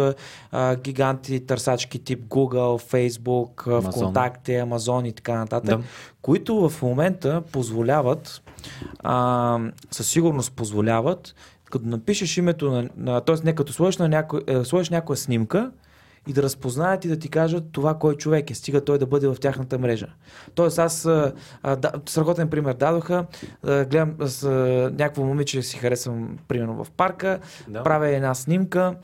[0.52, 3.92] а, гиганти търсачки тип Google, Facebook, Amazon.
[3.92, 5.84] ВКонтакте, Amazon и така нататък, Да.
[6.22, 8.42] които в момента позволяват,
[8.98, 9.58] а,
[9.90, 11.34] със сигурност позволяват,
[11.70, 13.36] като напишеш името на, на т.е.
[13.44, 15.70] не като сложиш, на някой, е, сложиш някоя снимка
[16.28, 19.28] и да разпознаят и да ти кажат това кой човек е, стига той да бъде
[19.28, 20.06] в тяхната мрежа.
[20.54, 23.26] Тоест аз, а, да, страхотен пример дадоха,
[23.62, 24.48] а, гледам с а,
[24.98, 27.82] някакво момиче си харесвам, примерно в парка, Да.
[27.82, 28.94] правя една снимка,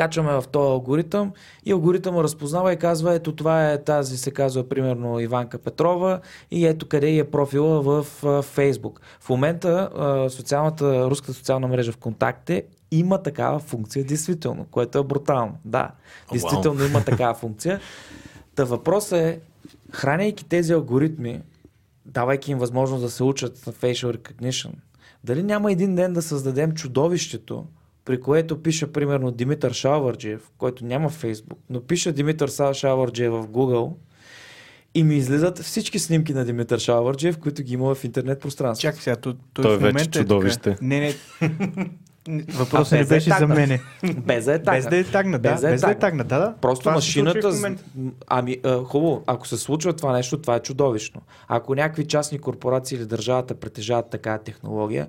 [0.00, 1.32] качваме в този алгоритъм
[1.64, 6.66] и алгоритъмът разпознава и казва, ето това е тази, се казва примерно Иванка Петрова и
[6.66, 8.06] ето къде е профила в
[8.42, 9.00] Фейсбук.
[9.20, 9.90] В момента
[10.30, 15.52] социалната, руската социална мрежа ВКонтакте има такава функция, действително, което е брутално.
[15.64, 15.90] Да,
[16.32, 17.80] действително има такава функция.
[18.54, 19.40] Та въпросът е,
[19.92, 21.40] храняйки тези алгоритми,
[22.06, 24.72] давайки им възможност да се учат на facial recognition,
[25.24, 27.64] дали няма един ден да създадем чудовището,
[28.10, 33.92] при което пише примерно Димитър Шалварджиев, който няма Фейсбук, но пише Димитър Шалварджиев в Google
[34.94, 38.82] и ми излизат всички снимки на Димитър Шалварджиев, които ги има в интернет пространството.
[38.82, 40.70] Чакай сега, той, той, Той в вече момента чудовище.
[40.70, 40.84] Е така.
[40.84, 41.14] Не, не.
[42.52, 43.58] Въпросът не без е беше за тагнат.
[43.58, 43.80] мене.
[44.26, 44.90] Без да е Без тагнат.
[44.90, 45.52] да е тагнат, да.
[45.52, 46.28] Без да е Без да е тагнат.
[46.28, 46.54] да, да.
[46.60, 47.76] Просто Това машината.
[48.26, 51.20] Ами, а, хубаво, ако се случва това нещо, това е чудовищно.
[51.48, 55.08] Ако някакви частни корпорации или държавата притежават такава технология,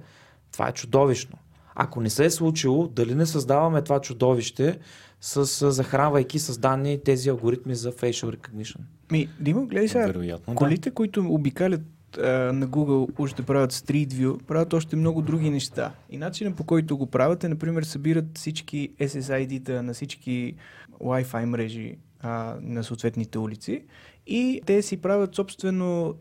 [0.51, 1.37] това е чудовищно.
[1.83, 4.79] Ако не се е случило, дали не създаваме това чудовище
[5.21, 8.77] с, с захранвайки с данни тези алгоритми за facial recognition?
[9.11, 10.05] Ми, Димо, гледай сега.
[10.05, 10.57] Вероятно, да.
[10.57, 11.81] Колите, които обикалят
[12.17, 15.93] а, на Google уж да правят Street View, правят още много други неща.
[16.09, 20.55] И начинът по който го правят е, например, събират всички SSID-та на всички
[20.99, 23.83] Wi-Fi мрежи а, на съответните улици
[24.27, 26.15] и те си правят собствено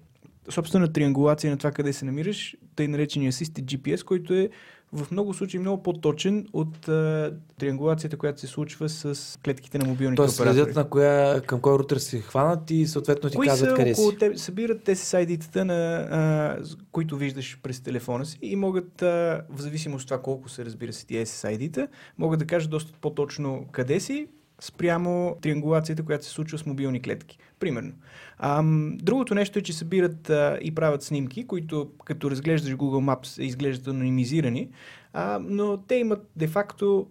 [0.50, 4.50] собствена триангулация на това къде се намираш, тъй наречения Assisted GPS, който е
[4.92, 10.16] в много случаи много по-точен от а, триангулацията, която се случва с клетките на мобилните
[10.16, 10.62] Тоест оператори.
[10.62, 13.92] следят на коя, към кой рутер си хванат и съответно ти Кои казват са къде
[13.92, 14.16] около си.
[14.18, 16.58] теб, събират те SSID-тата, на, а,
[16.92, 20.92] които виждаш през телефона си и могат, а, в зависимост от това колко са, разбира
[20.92, 24.26] се, тия SSID-та, могат да кажат доста по-точно къде си,
[24.60, 27.38] спрямо триангулацията, която се случва с мобилни клетки.
[27.60, 27.92] Примерно.
[28.38, 33.42] Ам, другото нещо е, че събират а, и правят снимки, които като разглеждаш Google Maps
[33.42, 34.68] изглеждат анонимизирани,
[35.12, 37.06] а, но те имат де-факто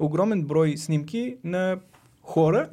[0.00, 1.78] огромен брой снимки на
[2.22, 2.68] хора,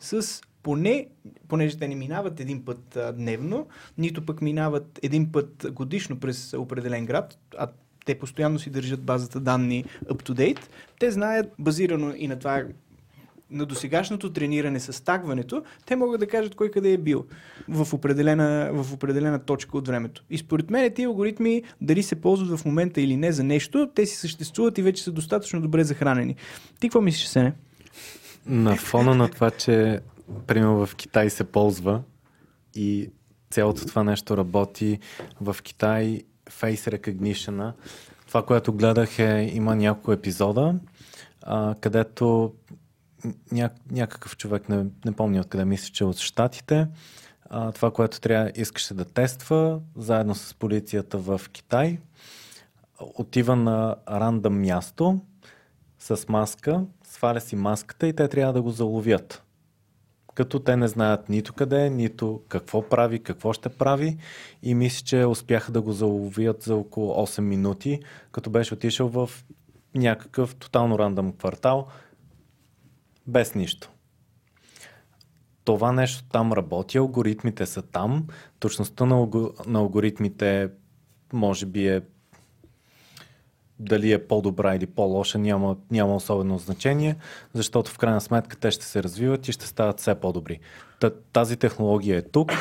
[0.00, 1.08] с поне,
[1.48, 3.66] понеже те не минават един път а, дневно,
[3.98, 7.68] нито пък минават един път годишно през определен град, а
[8.04, 10.60] те постоянно си държат базата данни up-to-date,
[11.00, 12.62] те знаят, базирано и на това
[13.52, 17.24] на досегашното трениране с тагването, те могат да кажат кой къде е бил
[17.68, 20.24] в определена, в определена точка от времето.
[20.30, 24.06] И според мен тези алгоритми, дали се ползват в момента или не за нещо, те
[24.06, 26.36] си съществуват и вече са достатъчно добре захранени.
[26.80, 27.52] Ти какво мислиш, Сене?
[28.46, 30.00] На фона на това, че
[30.46, 32.02] примерно в Китай се ползва
[32.74, 33.10] и
[33.50, 34.98] цялото това нещо работи
[35.40, 36.22] в Китай,
[36.60, 37.72] Face Recognition,
[38.26, 40.74] това, което гледах е, има няколко епизода,
[41.42, 42.52] а, където
[43.52, 46.86] ня, някакъв човек, не, не помня откъде мисля, че от Штатите,
[47.50, 51.98] а, това, което трябва, искаше да тества, заедно с полицията в Китай,
[53.00, 55.20] отива на рандъм място
[55.98, 59.41] с маска, сваля си маската и те трябва да го заловят.
[60.34, 64.16] Като те не знаят нито къде, нито какво прави, какво ще прави
[64.62, 68.00] и мисля, че успяха да го заловят за около 8 минути,
[68.32, 69.30] като беше отишъл в
[69.94, 71.86] някакъв тотално рандъм квартал,
[73.26, 73.90] без нищо.
[75.64, 78.26] Това нещо там работи, алгоритмите са там,
[78.58, 79.06] точността
[79.66, 80.70] на алгоритмите
[81.32, 82.02] може би е
[83.82, 87.16] дали е по-добра или по-лоша, няма, няма особено значение,
[87.54, 90.60] защото в крайна сметка те ще се развиват и ще стават все по-добри.
[91.00, 92.52] Та, тази технология е тук,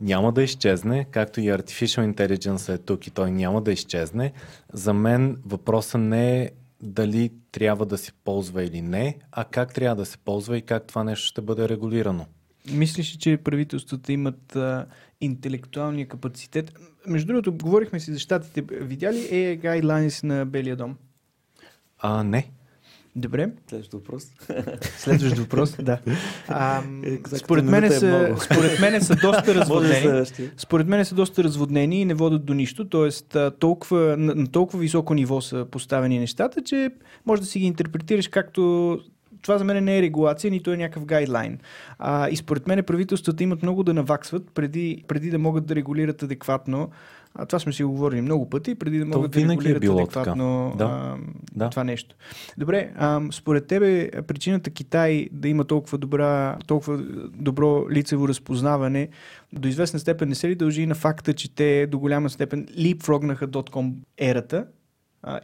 [0.00, 4.32] няма да изчезне, както и Artificial Intelligence е тук и той няма да изчезне.
[4.72, 6.50] За мен въпросът не е
[6.82, 10.86] дали трябва да се ползва или не, а как трябва да се ползва и как
[10.86, 12.26] това нещо ще бъде регулирано.
[12.72, 14.86] Мислиш, ли, че правителствата имат а,
[15.20, 16.72] интелектуалния капацитет?
[17.06, 18.64] Между другото, говорихме си за щатите.
[18.70, 20.96] Видя ли AI Guidelines на Белия дом?
[21.98, 22.50] А, не.
[23.16, 23.50] Добре.
[23.68, 24.26] Следващ въпрос.
[24.96, 25.98] Следващ въпрос, да.
[26.48, 28.40] А, Exactly според, мен е са, много.
[28.44, 30.26] според мен са доста Може разводнени.
[30.56, 33.50] Според мен са доста разводнени и не водят до нищо, т.е.
[33.50, 36.90] толкова, на, на толкова високо ниво са поставени нещата, че
[37.26, 38.98] може да си ги интерпретираш както
[39.46, 41.58] това за мен не е регулация, нито е някакъв гайдлайн.
[41.98, 46.22] А, и според мен правителствата имат много да наваксват преди, преди да могат да регулират
[46.22, 46.90] адекватно.
[47.34, 49.80] А, това сме си го говорили много пъти, преди да То могат да е регулират
[49.80, 50.84] било адекватно така.
[50.84, 50.90] Да.
[50.90, 51.16] а,
[51.54, 51.70] Да.
[51.70, 52.16] това нещо.
[52.58, 56.98] Добре, а, според тебе причината Китай да има толкова, добра, толкова
[57.34, 59.08] добро лицево разпознаване
[59.52, 63.48] до известна степен не се ли дължи на факта, че те до голяма степен липфрогнаха
[63.48, 64.66] .com ерата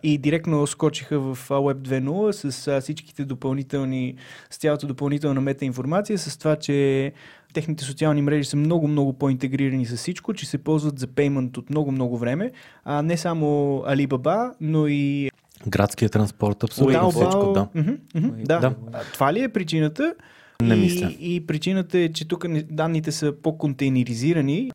[0.03, 4.15] и директно скочиха в Web 2.0 с а, всичките допълнителни,
[4.51, 7.13] с цялата допълнителна метаинформация, с това, че
[7.55, 12.19] техните социални мрежи са много-много по-интегрирани с всичко, че се ползват за пеймент от много-много
[12.19, 12.51] време.
[12.85, 13.47] А не само
[13.87, 15.31] Alibaba, но и
[15.69, 17.69] Градския транспорт, абсолютно всичко, да.
[17.75, 18.59] Мгм, мгм, да.
[18.61, 18.75] Да.
[18.93, 20.15] А, Това ли е причината?
[20.63, 21.15] Не и, мисля.
[21.21, 24.71] И причината е, че тук данните са по-контейнеризирани.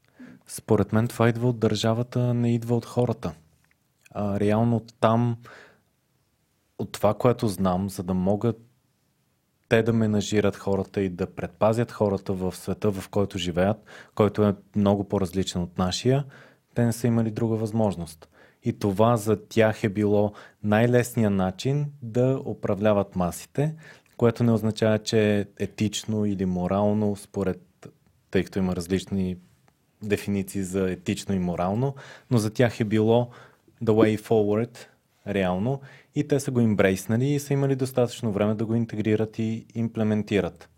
[0.48, 3.32] Според мен това идва от държавата, не идва от хората.
[4.20, 5.38] А, реално там,
[6.80, 8.58] от това, което знам, за да могат
[9.70, 13.78] те да менажират хората и да предпазят хората в света, в който живеят,
[14.16, 16.26] който е много по-различен от нашия,
[16.76, 18.30] те не са имали друга възможност.
[18.64, 23.76] И това за тях е било най-лесният начин да управляват масите,
[24.18, 27.90] което не означава, че е етично или морално, според,
[28.32, 29.38] тъй като има различни
[30.04, 31.96] дефиниции за етично и морално,
[32.32, 33.30] но за тях е било
[33.84, 34.78] the way forward,
[35.28, 35.82] реално,
[36.16, 40.70] и те са го имбрейснали и са имали достатъчно време да го интегрират и имплементират.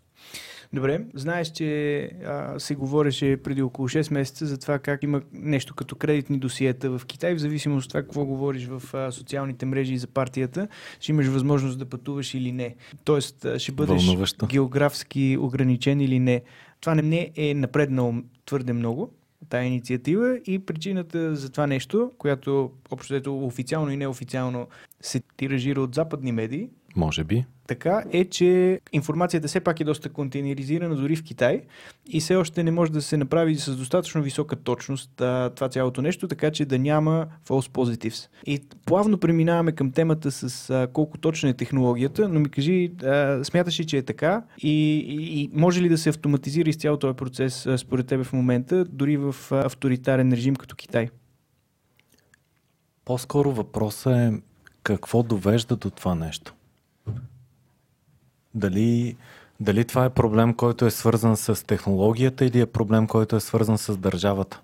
[0.72, 5.74] Добре, знаеш, че а, се говореше преди около 6 месеца за това как има нещо
[5.74, 9.98] като кредитни досиета в Китай, в зависимост от това какво говориш в а, социалните мрежи
[9.98, 10.68] за партията,
[11.00, 12.74] ще имаш възможност да пътуваш или не.
[13.04, 14.46] Тоест, ще бъдеш Вълнуващо.
[14.46, 16.42] географски ограничен или не.
[16.80, 18.14] Това не е напреднало
[18.46, 19.10] твърде много.
[19.48, 24.68] Тая инициатива и причината за това нещо, която общо официално и неофициално
[25.00, 27.44] се тиражира от западни медии, може би.
[27.66, 31.62] Така е, че информацията все пак е доста контейнеризирана дори в Китай
[32.06, 36.02] и все още не може да се направи с достатъчно висока точност а, това цялото
[36.02, 38.28] нещо, така че да няма false positives.
[38.46, 43.44] И плавно преминаваме към темата с а, колко точна е технологията, но ми кажи, а,
[43.44, 47.16] смяташ ли, че е така и, и, и може ли да се автоматизира изцяло този
[47.16, 51.08] процес а, според тебе в момента, дори в а, авторитарен режим като Китай?
[53.04, 54.32] По-скоро въпросът е
[54.82, 56.54] какво довежда до това нещо.
[58.54, 59.16] Дали,
[59.60, 63.78] дали това е проблем, който е свързан с технологията или е проблем, който е свързан
[63.78, 64.60] с държавата?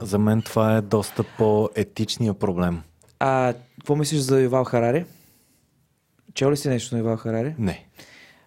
[0.00, 2.82] За мен това е доста по-етичния проблем.
[3.18, 5.04] А какво мислиш за Ивал Харари?
[6.34, 7.54] Чел ли си нещо на Ивал Харари?
[7.58, 7.86] Не.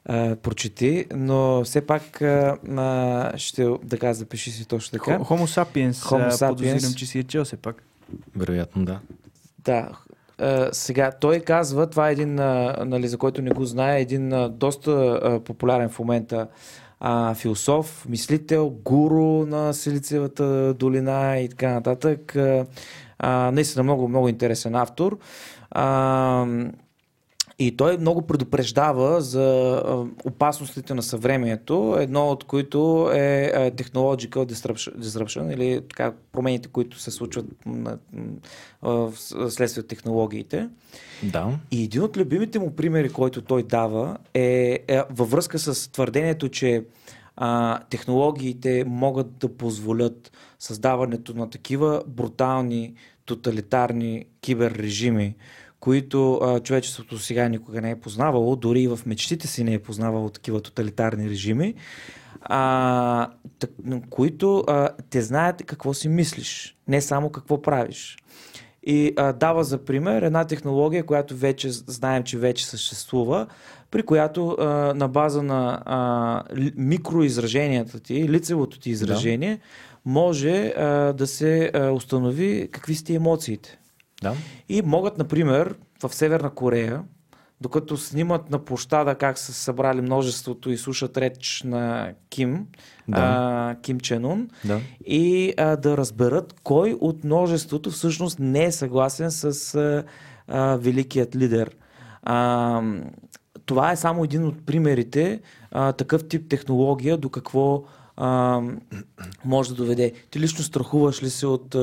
[0.06, 5.20] А, прочети, но все пак а, ще така запиши си точно така.
[5.20, 6.50] Homo sapiens, Homo sapiens.
[6.50, 7.84] подозирам, че си е чел все пак.
[8.36, 9.00] Вероятно, да.
[9.60, 9.90] Да,
[10.72, 14.50] Сега, той казва, това е един, uh, нали, за който не го знае, един uh,
[14.50, 16.48] доста uh, популярен в момента
[17.02, 22.34] uh, философ, мислител, гуру на Силициевата долина и така нататък.
[22.34, 22.66] Uh,
[23.52, 25.18] наистина много, много интересен автор.
[25.76, 26.72] Uh,
[27.68, 29.82] и той много предупреждава за
[30.26, 34.46] опасностите на съвремието, едно от които е technological
[35.00, 37.46] disruption или така, промените, които се случват
[39.50, 40.70] следствие от технологиите.
[41.24, 41.60] Да.
[41.72, 46.50] И един от любимите му примери, който той дава е, е във връзка с твърдението,
[46.50, 46.84] че
[47.36, 52.94] а, технологиите могат да позволят създаването на такива брутални,
[53.26, 55.36] тоталитарни киберрежими,
[55.84, 59.80] които а, човечеството сега никога не е познавало, дори и в мечтите си не е
[59.80, 61.74] познавало такива тоталитарни режими,
[62.42, 63.30] а,
[63.60, 63.70] так,
[64.10, 68.18] които а, те знаят какво си мислиш, не само какво правиш.
[68.84, 73.48] И а, дава за пример една технология, която вече знаем, че вече съществува,
[73.92, 74.66] при която а,
[74.96, 76.44] на база на а,
[76.76, 79.62] микроизраженията ти, лицевото ти изражение, да.
[80.06, 83.80] може а, да се а, установи какви сте емоциите.
[84.24, 84.34] Да.
[84.70, 87.04] И могат, например, в Северна Корея,
[87.62, 92.68] докато снимат на площада как са събрали множеството и слушат реч на Ким,
[93.08, 93.18] да.
[93.20, 94.80] а, Ким Ченун, да.
[95.06, 100.04] и а, да разберат кой от множеството всъщност не е съгласен с а,
[100.48, 101.76] а, великият лидер.
[102.24, 102.82] А,
[103.66, 107.84] това е само един от примерите а, такъв тип технология до какво
[108.18, 108.62] а,
[109.46, 110.14] може да доведе.
[110.32, 111.76] Ти лично страхуваш ли се от,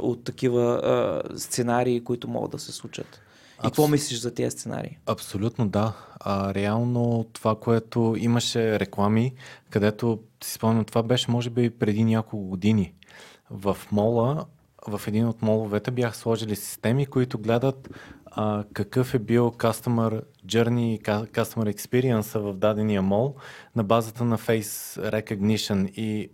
[0.00, 3.20] от такива а, сценарии, които могат да се случат?
[3.58, 4.98] И какво мислиш за тези сценарии?
[5.06, 5.92] Абсолютно да.
[6.20, 9.32] А, реално това, което имаше реклами,
[9.70, 12.94] където си спомням, това беше може би преди няколко години.
[13.50, 14.44] В мола,
[14.88, 17.88] в един от моловете бях сложили системи, които гледат
[18.36, 23.34] а, какъв е бил customer journey customer experience в дадения мол
[23.76, 25.90] на базата на face recognition?
[25.90, 26.30] И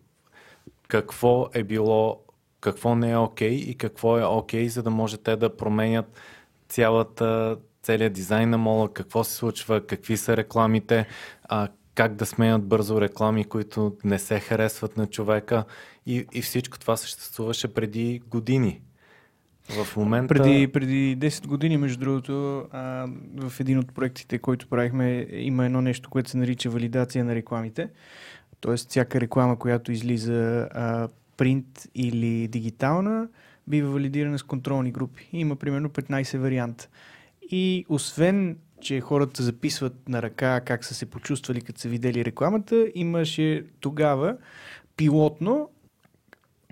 [0.88, 2.20] какво е било,
[2.60, 5.56] какво не е окей okay и какво е окей, okay, за да може те да
[5.56, 6.06] променят
[6.68, 11.06] цялата, целият дизайн на мола, какво се случва, какви са рекламите,
[11.44, 15.64] а, как да сменят бързо реклами, които не се харесват на човека?
[16.06, 18.80] И, и всичко това съществуваше преди години.
[19.70, 20.34] В момента...
[20.34, 25.80] Преди, преди 10 години, между другото, а, в един от проектите, който правихме, има едно
[25.82, 27.88] нещо, което се нарича валидация на рекламите.
[28.60, 33.28] Тоест, всяка реклама, която излиза а, принт или дигитална,
[33.66, 35.28] бива валидирана с контролни групи.
[35.32, 36.88] Има примерно 15 варианта.
[37.50, 42.86] И освен, че хората записват на ръка как са се почувствали, като са видели рекламата,
[42.94, 44.36] имаше тогава
[44.96, 45.70] пилотно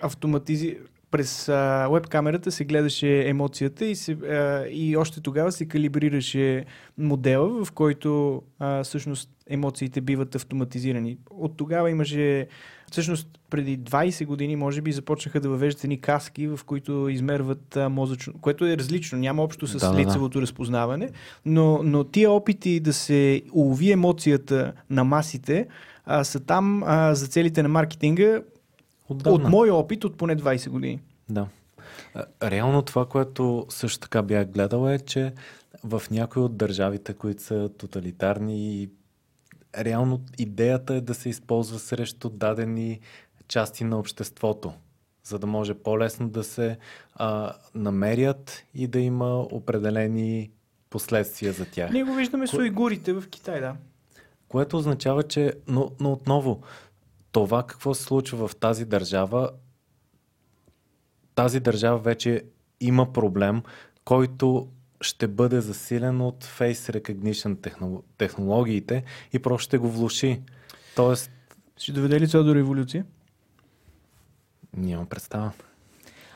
[0.03, 0.78] автоматизи
[1.11, 1.46] през
[1.90, 6.64] веб камерата се гледаше емоцията и, се, а, и още тогава се калибрираше
[6.98, 11.18] модела, в който а, всъщност емоциите биват автоматизирани.
[11.30, 12.46] От тогава имаше,
[12.90, 17.88] всъщност преди 20 години, може би, започнаха да въвеждат едни каски, в които измерват а,
[17.88, 20.42] мозъчно, което е различно, няма общо с да, лицевото да.
[20.42, 21.11] разпознаване,
[21.44, 25.66] но, но тия опити да се улови емоцията на масите
[26.06, 28.40] а, са там а, за целите на маркетинга
[29.09, 29.44] Отдавна.
[29.44, 31.00] От мой опит от поне 20 години.
[31.28, 31.46] Да.
[32.42, 35.32] Реално това, което също така бях гледал е, че
[35.84, 38.88] в някои от държавите, които са тоталитарни,
[39.78, 43.00] реално идеята е да се използва срещу дадени
[43.48, 44.72] части на обществото,
[45.24, 46.78] за да може по-лесно да се
[47.14, 50.50] а, намерят и да има определени
[50.90, 51.92] последствия за тях.
[51.92, 52.56] Ние го виждаме Ко...
[52.56, 53.76] с уйгурите в Китай, да.
[54.48, 56.62] Което означава, че, но, но отново,
[57.39, 59.51] това какво се случва в тази държава,
[61.34, 62.43] тази държава вече
[62.80, 63.62] има проблем,
[64.05, 64.68] който
[65.01, 70.43] ще бъде засилен от Face Recognition технологиите и просто ще го влуши.
[70.97, 71.30] Тоест...
[71.76, 73.05] Ще доведе ли това до революция?
[74.76, 75.53] Нямам представа.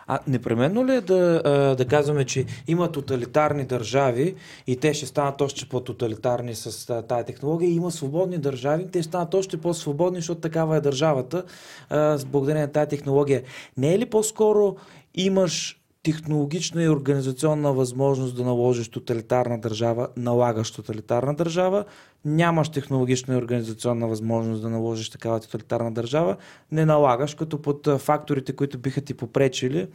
[0.07, 1.43] А непременно ли е да,
[1.79, 4.35] да казваме, че има тоталитарни държави
[4.67, 9.09] и те ще станат още по-тоталитарни с тази технология и има свободни държави, те ще
[9.09, 11.45] станат още по-свободни, защото такава е държавата
[11.91, 13.43] с благодарение на тази технология.
[13.77, 14.77] Не е ли по-скоро
[15.15, 21.85] имаш технологична и организационна възможност да наложиш тоталитарна държава, налагаш тоталитарна държава,
[22.25, 26.37] нямаш технологична и организационна възможност да наложиш такава тоталитарна държава,
[26.73, 29.89] не налагаш, като под факторите, които биха ти попречили,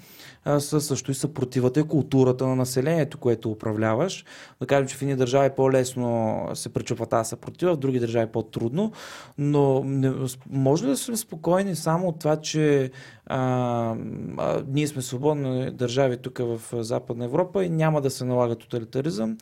[0.60, 4.26] са също и съпротивата и културата на населението, което управляваш.
[4.62, 8.92] Да кажем, че в едни държави по-лесно се пречупва тази съпротива, в други държави по-трудно,
[9.38, 10.14] но не,
[10.50, 12.92] може ли да сме спокойни само от това, че
[13.26, 13.96] а,
[14.38, 19.38] а, ние сме свободни държави тук в Западна Европа и няма да се налага тоталитаризъм,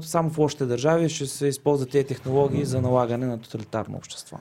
[0.00, 4.38] само в лошите държави ще се използват тези технологии за налагане на тоталитарно общество.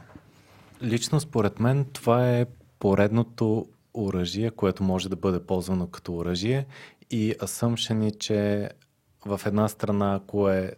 [0.84, 2.46] Лично според мен това е
[2.80, 6.66] поредното оръжие, което може да бъде ползвано като оръжие
[7.12, 8.70] и асъмшен е, че
[9.26, 10.72] в една страна, ако е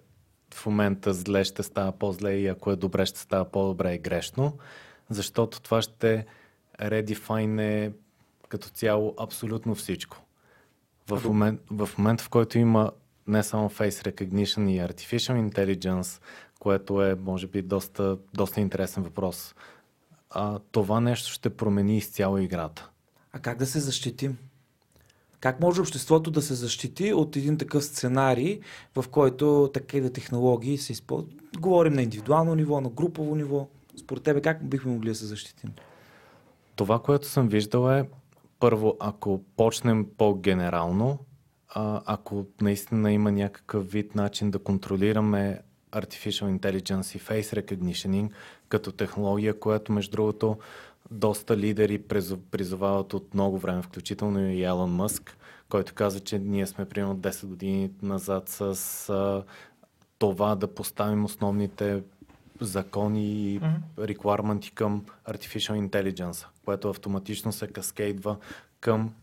[0.54, 4.58] в момента зле, ще става по-зле и ако е добре, ще става по-добре и грешно,
[5.10, 6.26] защото това ще
[6.82, 7.92] редефайне
[8.50, 10.18] като цяло абсолютно всичко.
[11.08, 12.92] В момент, в момент, в който има
[13.32, 16.22] не само Face Recognition и Artificial Intelligence,
[16.60, 19.56] което е, може би, доста, доста интересен въпрос.
[20.30, 22.90] А, това нещо ще промени изцяло играта.
[23.34, 24.38] А как да се защитим?
[25.40, 28.60] Как може обществото да се защити от един такъв сценарий,
[28.96, 31.34] в който такива технологии се използват?
[31.60, 33.68] Говорим на индивидуално ниво, на групово ниво.
[34.00, 35.74] Според тебе как бихме могли да се защитим?
[36.76, 38.10] Това, което съм виждал е,
[38.60, 41.20] първо, ако почнем по-генерално,
[41.76, 45.60] а, ако наистина има някакъв вид начин да контролираме
[45.92, 48.30] Artificial Intelligence и Face Recognition
[48.70, 50.58] като технология, която между другото
[51.12, 51.98] доста лидери
[52.52, 55.38] призовават от много време, включително и Елън Мъск,
[55.70, 59.44] който каза, че ние сме примерно 10 години назад с а,
[60.20, 62.04] това да поставим основните
[62.60, 63.80] закони и mm-hmm.
[63.98, 68.38] requirements към Artificial Intelligence, което автоматично се каскейдва
[68.80, 69.14] към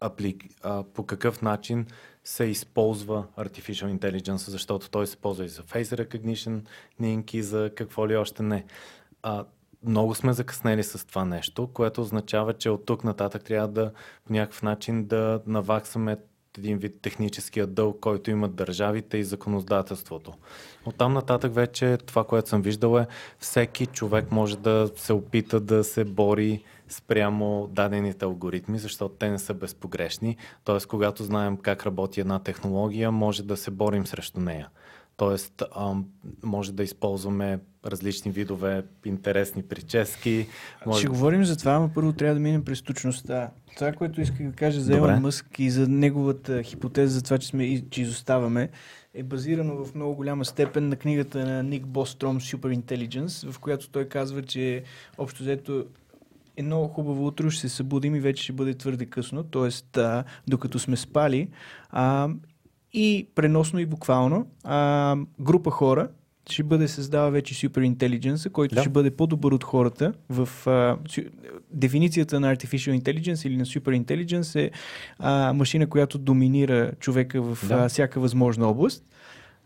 [0.00, 1.86] аплик, а, по какъв начин
[2.24, 6.60] се използва Artificial Intelligence, защото той се ползва и за Face Recognition,
[7.34, 8.64] и за какво ли още не.
[9.22, 9.44] А,
[9.86, 13.92] много сме закъснели с това нещо, което означава, че от тук нататък трябва да
[14.24, 16.16] по някакъв начин да наваксаме
[16.58, 20.32] един вид техническия дълг, който имат държавите и законодателството.
[20.86, 23.06] От там нататък вече това, което съм виждал е
[23.38, 29.38] всеки човек може да се опита да се бори спрямо дадените алгоритми, защото те не
[29.38, 30.36] са безпогрешни.
[30.64, 34.68] Тоест, когато знаем как работи една технология, може да се борим срещу нея.
[35.16, 35.62] Тоест,
[36.42, 40.46] може да използваме различни видове интересни прически.
[40.86, 40.98] Може...
[40.98, 43.50] Ще говорим за това, но първо трябва да минем през точността.
[43.76, 47.48] Това, което исках да кажа за Елон Мъск и за неговата хипотеза за това, че,
[47.48, 48.68] сме, че изоставаме,
[49.14, 53.90] е базирано в много голяма степен на книгата на Ник Бостром Super Intelligence, в която
[53.90, 54.82] той казва, че
[55.18, 55.86] общо взето
[56.56, 60.00] е много хубаво утро, ще се събудим и вече ще бъде твърде късно, т.е.
[60.48, 61.48] докато сме спали.
[61.90, 62.28] А,
[62.92, 66.08] и преносно и буквално а, група хора
[66.50, 68.80] ще бъде създава вече Super Intelligence, който да.
[68.80, 70.12] ще бъде по-добър от хората.
[70.28, 70.98] В а,
[71.70, 74.70] дефиницията на Artificial Intelligence или на Super Intelligence е
[75.18, 77.74] а, машина, която доминира човека в да.
[77.74, 79.04] а, всяка възможна област.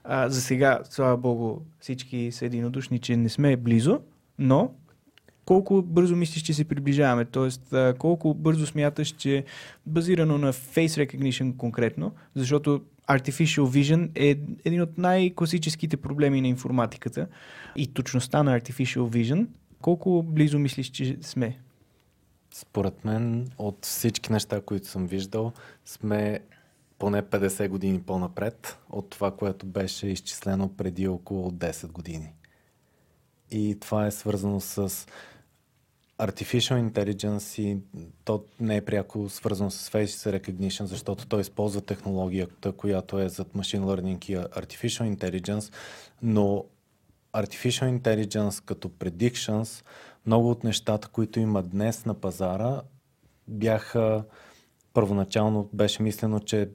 [0.05, 4.01] А, за сега, слава богу, всички са единодушни, че не сме близо,
[4.39, 4.71] но
[5.51, 7.25] колко бързо мислиш, че се приближаваме?
[7.25, 9.45] Тоест, колко бързо смяташ, че
[9.87, 17.27] базирано на Face Recognition конкретно, защото Artificial Vision е един от най-класическите проблеми на информатиката
[17.77, 19.47] и точността на Artificial Vision.
[19.81, 21.59] Колко близо мислиш, че сме?
[22.55, 25.53] Според мен, от всички неща, които съм виждал,
[25.85, 26.41] сме
[26.99, 32.33] поне 50 години по-напред от това, което беше изчислено преди около 10 години.
[33.53, 35.07] И това е свързано с
[36.21, 37.79] Artificial Intelligence и
[38.25, 43.49] то не е пряко свързано с Face Recognition, защото той използва технологията, която е зад
[43.57, 45.73] Machine Learning и Artificial Intelligence,
[46.23, 46.65] но
[47.35, 49.85] Artificial Intelligence като predictions,
[50.27, 52.83] много от нещата, които има днес на пазара,
[53.49, 54.25] бяха
[54.93, 56.69] първоначално беше мислено, че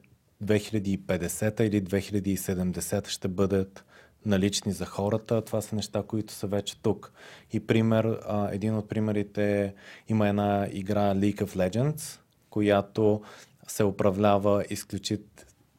[0.44, 3.84] 2050 или 2070 ще бъдат
[4.26, 7.12] налични за хората, това са неща, които са вече тук.
[7.52, 9.74] И пример, а, един от примерите е,
[10.08, 12.20] има една игра League of Legends,
[12.50, 13.22] която
[13.68, 15.30] се управлява изключително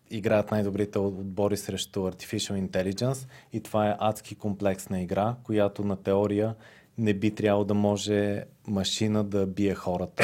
[0.10, 6.56] играят най-добрите отбори срещу Artificial Intelligence и това е адски комплексна игра, която на теория
[6.98, 10.24] не би трябвало да може машина да бие хората,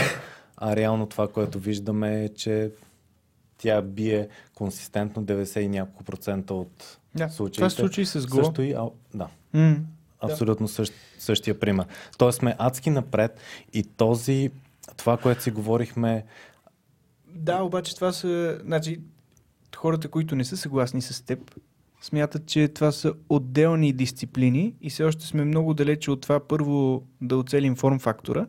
[0.57, 2.71] а реално това, което виждаме е, че
[3.57, 7.55] тя бие консистентно 90 и няколко процента от Да, случаите.
[7.55, 8.43] това се случи с Go.
[8.43, 9.75] Също и, а, да, М,
[10.21, 11.85] абсолютно същ, същия пример.
[12.17, 13.39] Тоест сме адски напред
[13.73, 14.51] и този,
[14.97, 16.23] това, което си говорихме,
[17.35, 18.59] Да, обаче това са...
[18.65, 18.99] Значи,
[19.75, 21.39] хората, които не са съгласни с теб,
[22.01, 27.03] смятат, че това са отделни дисциплини и все още сме много далече от това първо
[27.21, 28.45] да оцелим форм фактора,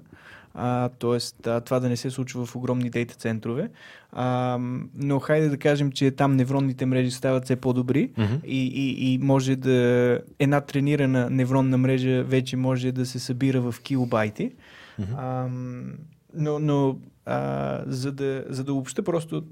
[0.54, 1.48] а, т.е.
[1.50, 3.70] А, това да не се случва в огромни дейта центрове.
[4.12, 4.58] А,
[4.94, 8.34] но хайде да кажем, че там невронните мрежи стават все по-добри Мгм.
[8.46, 13.80] и, и, и може да една тренирана невронна мрежа вече може да се събира в
[13.82, 14.52] килобайти.
[14.98, 15.14] Мгм.
[15.18, 15.92] Ам,
[16.34, 19.44] но но а, за, да, за да обобща просто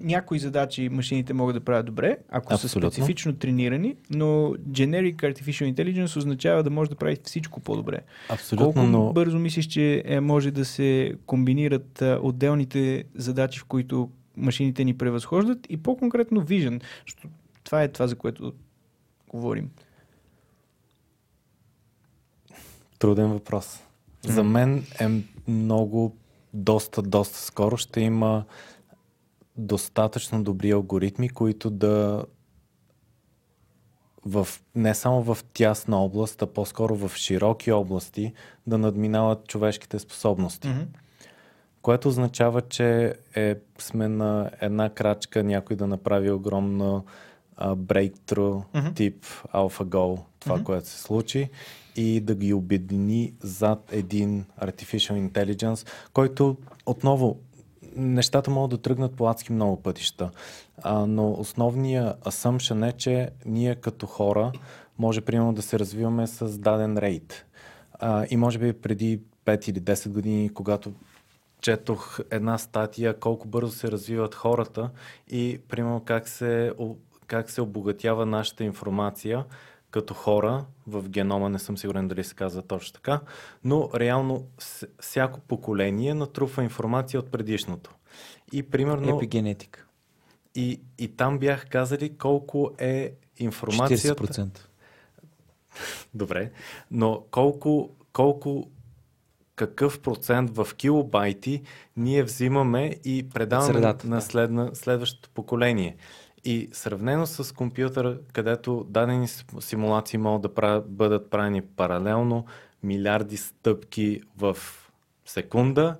[0.00, 2.90] някои задачи машините могат да правят добре, ако Абсолютно.
[2.90, 4.26] са специфично тренирани, но
[4.70, 7.98] Generic Artificial Intelligence означава да може да прави всичко по-добре.
[8.28, 14.10] абсолютно, Колко но бързо мислиш, че е, може да се комбинират отделните задачи, в които
[14.36, 16.82] машините ни превъзхождат и по-конкретно Vision,
[17.64, 18.52] това е това, за което
[19.28, 19.70] говорим.
[22.98, 23.82] Труден въпрос.
[24.22, 25.08] За мен е
[25.50, 26.16] много,
[26.54, 28.44] доста, доста скоро ще има
[29.58, 32.24] достатъчно добри алгоритми, които да
[34.26, 38.32] в, не само в тясна област, а по-скоро в широки области
[38.66, 40.68] да надминават човешките способности.
[41.82, 47.04] Което означава, че е, сме на една крачка някой да направи огромно
[47.56, 48.94] а, breakthrough Мгм.
[48.94, 50.64] тип AlphaGo, това, Мгм.
[50.64, 51.50] което се случи,
[51.96, 56.56] и да ги обедини зад един Artificial Intelligence, който
[56.86, 57.38] отново
[57.98, 60.30] нещата могат да тръгнат по адски много пътища.
[60.82, 64.52] А, но основният assumption е, че ние като хора
[64.98, 67.46] може примерно да се развиваме с даден рейд.
[67.92, 70.92] А, и може би преди 5 или 10 години, когато
[71.60, 74.90] четох една статия колко бързо се развиват хората
[75.28, 76.72] и примерно как се,
[77.26, 79.44] как се обогатява нашата информация
[79.98, 83.20] като хора в генома, не съм сигурен дали се казва точно така,
[83.64, 84.46] но реално
[85.00, 87.94] всяко поколение натрупва информация от предишното.
[88.52, 89.86] И примерно Епигенетика.
[90.54, 94.24] и, и там бях казали колко е информацията.
[94.24, 94.58] 40%.
[96.14, 96.50] Добре,
[96.90, 98.70] но колко, колко
[99.56, 101.62] какъв процент в килобайти
[101.96, 105.96] ние взимаме и предаваме на следна, следващото поколение.
[106.44, 112.44] И сравнено с компютъра, където дадени сим- симулации могат да бъдат правени паралелно,
[112.82, 114.56] милиарди стъпки в
[115.24, 115.96] секунда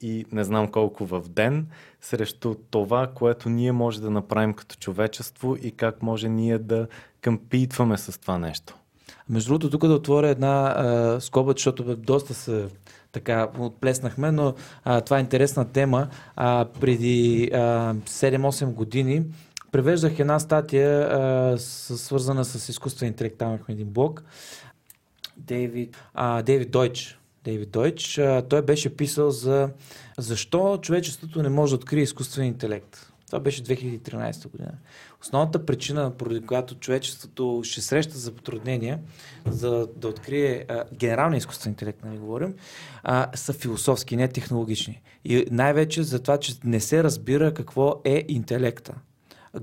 [0.00, 1.66] и не знам колко в ден,
[2.00, 6.86] срещу това, което ние може да направим като човечество и как може ние да
[7.20, 8.74] къмпитваме с това нещо.
[9.28, 12.68] Между другото, тук да отворя една а, скоба, защото доста се
[13.12, 16.08] така отплеснахме, но а, това е интересна тема.
[16.36, 17.58] А, преди а,
[17.94, 19.22] 7-8 години
[19.72, 23.38] превеждах една статия, а, с, свързана с изкуствен интелект.
[23.38, 24.22] Там имахме един блог.
[25.36, 27.18] Дейвид, а, Дейвид Дойч.
[27.44, 28.18] Дейвид Дойч.
[28.18, 29.70] А, той беше писал за
[30.18, 33.12] защо човечеството не може да открие изкуствен интелект.
[33.26, 34.72] Това беше 2013 година.
[35.22, 38.98] Основната причина, поради която човечеството ще среща за затруднения,
[39.46, 42.54] за да открие а, генералния изкуствен интелект, нали говорим,
[43.02, 45.02] а, са философски, не технологични.
[45.24, 48.94] И най-вече за това, че не се разбира какво е интелекта,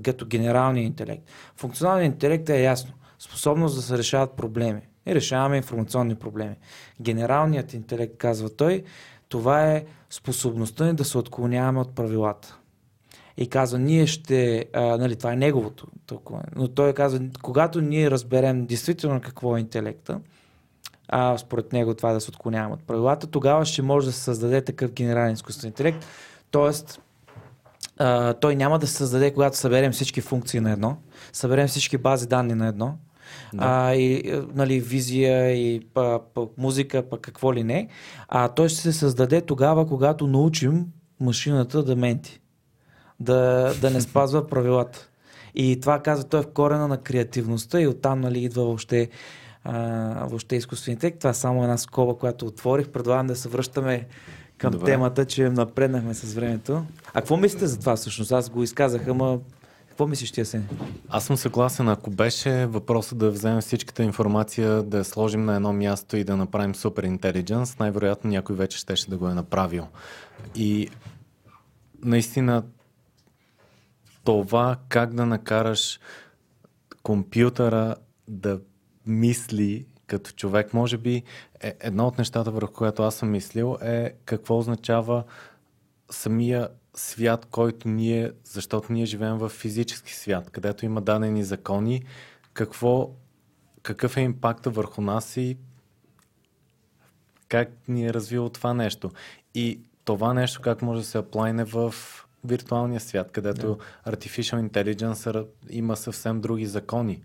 [0.02, 1.22] като генералния интелект.
[1.56, 2.92] Функционалният интелект е ясно.
[3.18, 4.80] Способност да се решават проблеми.
[5.06, 6.54] И решаваме информационни проблеми.
[7.00, 8.84] Генералният интелект, казва той,
[9.28, 12.58] това е способността ни да се отклоняваме от правилата.
[13.36, 18.10] И казва, ние ще, а, нали, това е неговото тълкуване, но той казва, когато ние
[18.10, 20.20] разберем действително какво е интелекта,
[21.08, 24.20] а според него това е да се отклоняваме от правилата, тогава ще може да се
[24.20, 26.06] създаде такъв генерален изкуствен интелект.
[26.50, 27.00] Тоест,
[27.98, 30.96] а, той няма да се създаде, когато съберем всички функции на едно,
[31.32, 32.94] съберем всички бази данни на едно,
[33.54, 33.64] Да.
[33.66, 37.88] а, и е, нали, визия и па, па, музика, па какво ли не,
[38.28, 40.86] а той ще се създаде тогава, когато научим
[41.20, 42.40] машината да менти,
[43.20, 45.08] да, да не спазва правилата.
[45.54, 49.08] И това казва той е в корена на креативността и оттам нали, идва въобще,
[49.64, 49.74] а,
[50.26, 51.18] въобще изкуствен интелект.
[51.18, 52.88] Това е само една скоба, която отворих.
[52.88, 54.06] Предлагам да се връщаме
[54.58, 54.86] към Добре.
[54.86, 56.84] темата, че напреднахме с времето.
[57.08, 58.32] А какво мислите за това всъщност?
[58.32, 59.38] Аз го изказах, ама
[59.96, 60.68] Какво мислиш ти, Асен?
[61.08, 65.72] Аз съм съгласен, ако беше въпросът да вземем всичката информация, да я сложим на едно
[65.72, 69.86] място и да направим супер интелигенс, най-вероятно някой вече щеше да го е направил.
[70.54, 70.88] И
[72.04, 72.62] наистина
[74.24, 76.00] това как да накараш
[77.02, 77.94] компютъра
[78.28, 78.60] да
[79.06, 81.22] мисли като човек, може би
[81.60, 85.24] е, едно от нещата, върху което аз съм мислил е какво означава
[86.10, 92.02] самия свят, който ние, защото ние живеем в физически свят, където има дадени закони,
[92.52, 93.10] какво,
[93.82, 95.56] какъв е импакта върху нас и
[97.48, 99.10] как ни е развило това нещо.
[99.54, 101.94] И това нещо как може да се аплайне в
[102.44, 104.16] виртуалния свят, където yeah.
[104.16, 107.22] Artificial Intelligence има съвсем други закони.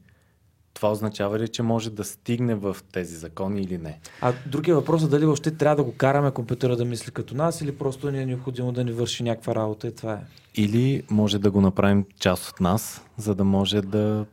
[0.74, 4.00] Това означава ли, че може да стигне в тези закони или не?
[4.22, 7.62] А другия въпрос е дали въобще трябва да го караме компютъра да мисли като нас
[7.62, 10.20] или просто ни е необходимо да ни върши някаква работа и това е.
[10.56, 14.26] Или може да го направим част от нас, за да може да...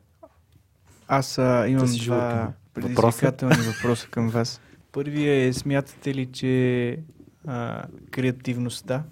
[1.08, 4.60] Аз а, имам да два предизвикателни въпроса към вас.
[4.92, 6.98] Първият е, смятате ли, че
[7.46, 9.04] а, креативността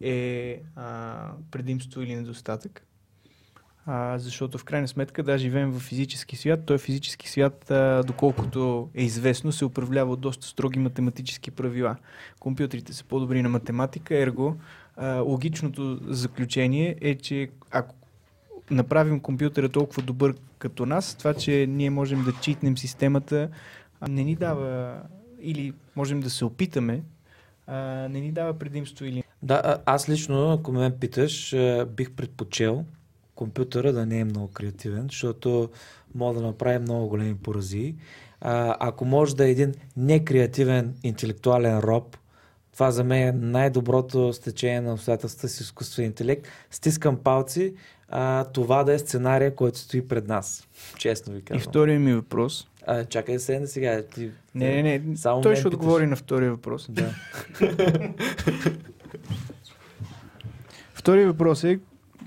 [0.00, 2.85] е а, предимство или недостатък?
[3.86, 6.60] А, защото в крайна сметка да живеем в физически свят.
[6.66, 11.96] Той физически свят, а, доколкото е известно, се управлява от доста строги математически правила.
[12.40, 14.56] Компютрите са по-добри на математика, ерго
[14.96, 17.94] а, логичното заключение е, че ако
[18.70, 23.48] направим компютъра толкова добър като нас, това, че ние можем да читнем системата,
[24.08, 25.00] не ни дава
[25.40, 27.02] или можем да се опитаме,
[27.66, 27.76] а,
[28.08, 29.22] не ни дава предимство или...
[29.42, 31.56] Да, аз лично, ако ме питаш,
[31.96, 32.84] бих предпочел
[33.36, 35.70] компютъра да не е много креативен, защото
[36.14, 37.94] може да направи много големи порази.
[38.40, 42.16] А, ако може да е един некреативен интелектуален роб,
[42.72, 46.46] това за мен е най-доброто стечение на обстоятелствата с изкуствен интелект.
[46.70, 47.74] Стискам палци,
[48.08, 50.68] а, това да е сценария, който стои пред нас.
[50.98, 51.58] Честно ви казвам.
[51.58, 52.68] И втория ми въпрос.
[52.86, 54.02] А, чакай се сега.
[54.02, 55.16] Ти, не, не, не.
[55.16, 56.90] Само Той ще отговори на втория въпрос.
[56.90, 57.14] Да.
[60.94, 61.78] Втория въпрос е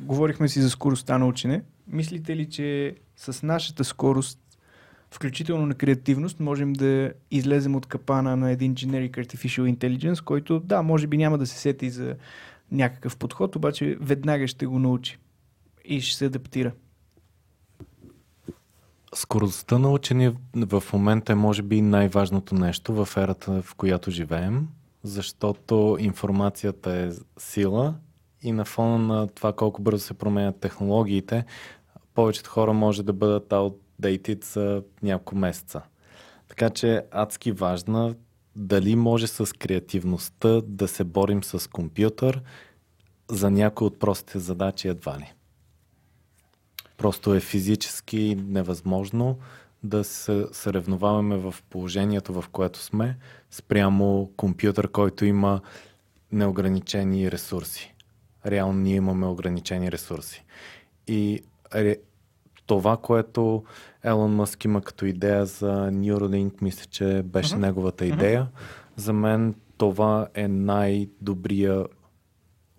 [0.01, 1.63] говорихме си за скоростта на учене.
[1.87, 4.39] Мислите ли, че с нашата скорост,
[5.11, 10.81] включително на креативност, можем да излезем от капана на един Generic Artificial Intelligence, който, да,
[10.81, 12.15] може би няма да се сети за
[12.71, 15.17] някакъв подход, обаче веднага ще го научи
[15.85, 16.71] и ще се адаптира.
[19.15, 24.67] Скоростта на учене в момента е може би най-важното нещо в ерата, в която живеем,
[25.03, 27.95] защото информацията е сила
[28.43, 31.45] и на фона на това колко бързо се променят технологиите,
[32.13, 35.81] повечето хора може да бъдат outdated за няколко месеца.
[36.47, 38.15] Така че адски важна
[38.55, 42.41] дали може с креативността да се борим с компютър
[43.29, 45.33] за някои от простите задачи едва ли.
[46.97, 49.37] Просто е физически невъзможно
[49.83, 53.17] да се съревноваваме в положението, в което сме,
[53.51, 55.61] спрямо компютър, който има
[56.31, 57.95] неограничени ресурси
[58.45, 60.45] реално ние имаме ограничени ресурси.
[61.07, 61.41] И
[61.75, 61.95] ре,
[62.65, 63.63] това, което
[64.03, 67.59] Елон Мъск има като идея за Neuralink, мисля, че беше uh-huh.
[67.59, 68.43] неговата идея.
[68.43, 68.99] Uh-huh.
[69.01, 71.85] За мен това е най-добрия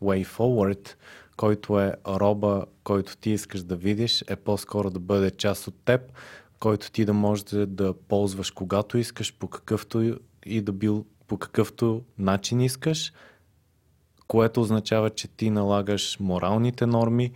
[0.02, 0.94] way forward,
[1.36, 6.00] който е роба, който ти искаш да видиш, е по-скоро да бъде част от теб,
[6.60, 12.02] който ти да можеш да ползваш когато искаш, по какъвто и да бил по какъвто
[12.18, 13.12] начин искаш,
[14.30, 17.32] което означава, че ти налагаш моралните норми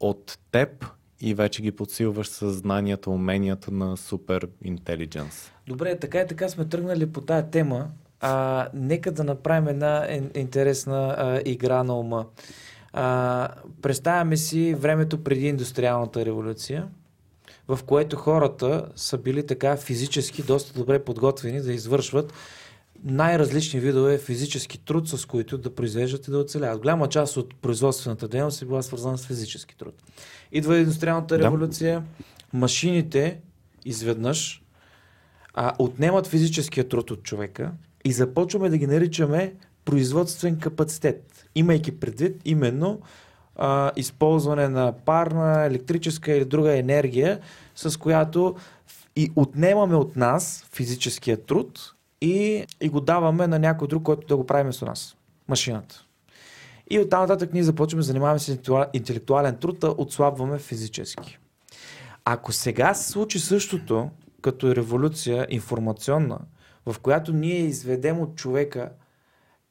[0.00, 0.86] от теб
[1.20, 5.52] и вече ги подсилваш с знанията, уменията на супер интелигенс.
[5.66, 7.88] Добре, така и така сме тръгнали по тая тема.
[8.20, 12.26] А, нека да направим една интересна а, игра на ума.
[12.92, 13.48] А,
[13.82, 16.88] представяме си времето преди индустриалната революция,
[17.68, 22.32] в което хората са били така физически доста добре подготвени да извършват
[23.04, 26.80] най-различни видове физически труд, с които да произвеждат и да оцеляват.
[26.80, 29.94] Голяма част от производствената дейност е била свързана с физически труд.
[30.52, 32.04] Идва индустриалната революция,
[32.52, 33.40] машините
[33.84, 34.62] изведнъж
[35.54, 37.72] а, отнемат физическия труд от човека
[38.04, 43.00] и започваме да ги наричаме производствен капацитет, имайки предвид именно
[43.56, 47.40] а, използване на парна, електрическа или друга енергия,
[47.76, 48.56] с която
[49.16, 54.36] и отнемаме от нас физическия труд и, и го даваме на някой друг, който да
[54.36, 55.16] го прави вместо нас.
[55.48, 56.04] Машината.
[56.90, 58.58] И оттам нататък ние започваме да занимаваме с
[58.92, 61.38] интелектуален труд, да отслабваме физически.
[62.24, 64.10] Ако сега се случи същото,
[64.42, 66.38] като революция информационна,
[66.86, 68.90] в която ние изведем от човека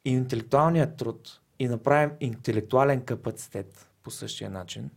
[0.04, 4.90] интелектуалния труд и направим интелектуален капацитет по същия начин,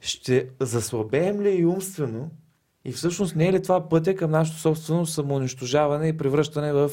[0.00, 2.30] ще заслабеем ли и умствено?
[2.84, 6.90] И всъщност не е ли това пътя към нашето собствено самоунищожаване и превръщане в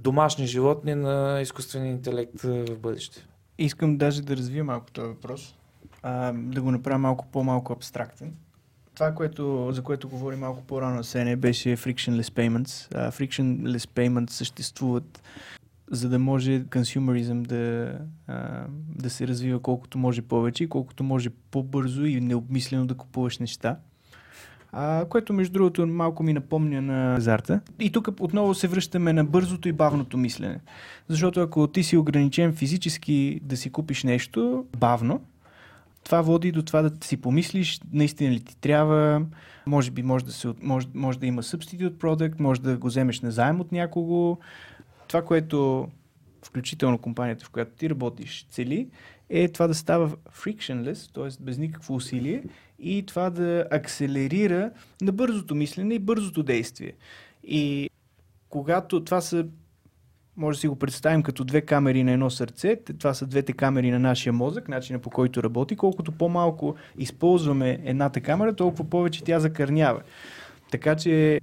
[0.00, 3.26] домашни животни на изкуствения интелект в бъдеще?
[3.58, 5.54] Искам даже да развия малко този въпрос,
[6.02, 8.34] а, да го направя малко по-малко абстрактен.
[8.94, 12.66] Това, което, за което говори малко по-рано Сене, беше frictionless payments.
[12.66, 15.22] Uh, frictionless payments съществуват
[15.90, 17.94] за да може консюмеризъм да,
[18.26, 18.66] а,
[18.96, 23.76] да се развива колкото може повече и колкото може по-бързо и необмислено да купуваш неща.
[24.72, 27.60] А, което между другото малко ми напомня на азарта.
[27.80, 30.60] И тук отново се връщаме на бързото и бавното мислене.
[31.08, 35.20] Защото ако ти си ограничен физически да си купиш нещо бавно,
[36.04, 39.22] това води до това да си помислиш, наистина ли ти трябва,
[39.66, 43.20] може би може да, се, може, може да има substitute product, може да го вземеш
[43.20, 44.38] на заем от някого,
[45.08, 45.88] това, което
[46.44, 48.88] включително компанията, в която ти работиш, цели,
[49.30, 51.44] е това да става frictionless, т.е.
[51.44, 52.42] без никакво усилие
[52.80, 54.70] и това да акселерира
[55.00, 56.92] на бързото мислене и бързото действие.
[57.44, 57.90] И
[58.48, 59.46] когато това са
[60.36, 62.76] може да си го представим като две камери на едно сърце.
[62.98, 65.76] Това са двете камери на нашия мозък, начина по който работи.
[65.76, 70.02] Колкото по-малко използваме едната камера, толкова повече тя закърнява.
[70.70, 71.40] Така че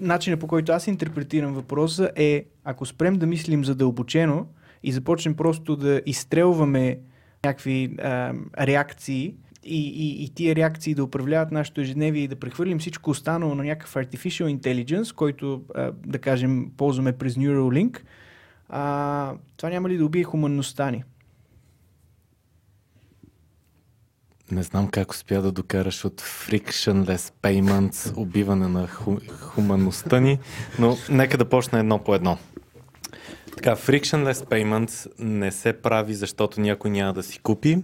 [0.00, 4.46] начинът по който аз интерпретирам въпроса е, ако спрем да мислим задълбочено
[4.82, 6.98] и започнем просто да изстрелваме
[7.44, 9.34] някакви а, реакции
[9.66, 13.64] и, и, и тия реакции да управляват нашето ежедневие и да прехвърлим всичко останало на
[13.64, 18.00] някакъв artificial intelligence, който, а, да кажем, ползваме през Neuralink,
[18.68, 21.04] а, това няма ли да убие хуманността ни?
[24.50, 30.38] Не знам как успя да докараш от frictionless payments, убиване на ху- хуманността ни,
[30.78, 32.38] но нека да почне едно по едно.
[33.56, 37.82] Така, frictionless payments не се прави, защото някой няма да си купи,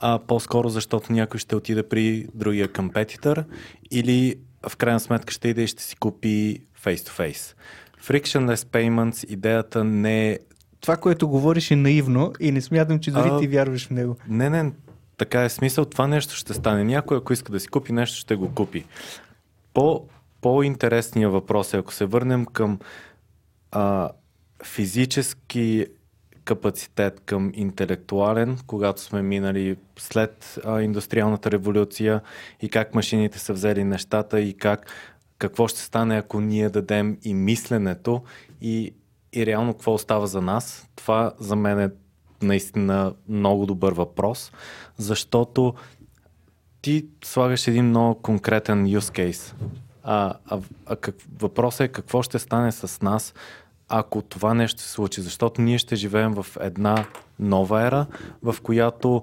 [0.00, 3.44] а по-скоро защото някой ще отиде при другия компетитор
[3.90, 4.36] или
[4.68, 7.54] в крайна сметка ще иде и ще си купи face-to-face.
[8.02, 10.38] Frictionless payments, идеята не е
[10.80, 14.16] това, което говориш е наивно и не смятам, че дори а, ти вярваш в него.
[14.28, 14.72] Не, не,
[15.16, 15.84] така е смисъл.
[15.84, 16.84] Това нещо ще стане.
[16.84, 18.84] Някой, ако иска да си купи нещо, ще го купи.
[19.74, 20.04] По,
[20.40, 22.78] по-интересният въпрос е, ако се върнем към
[23.70, 24.10] а,
[24.64, 25.86] физически
[26.46, 32.20] капацитет към интелектуален, когато сме минали след а, индустриалната революция
[32.62, 34.86] и как машините са взели нещата и как
[35.38, 38.22] какво ще стане, ако ние дадем и мисленето
[38.60, 38.94] и,
[39.32, 40.88] и реално какво остава за нас.
[40.96, 41.90] Това за мен е
[42.42, 44.52] наистина много добър въпрос,
[44.96, 45.74] защото
[46.82, 49.54] ти слагаш един много конкретен use case.
[50.02, 53.34] А, а, а как, въпросът е какво ще стане с нас,
[53.88, 57.06] ако това нещо се случи, защото ние ще живеем в една
[57.38, 58.06] нова ера,
[58.42, 59.22] в която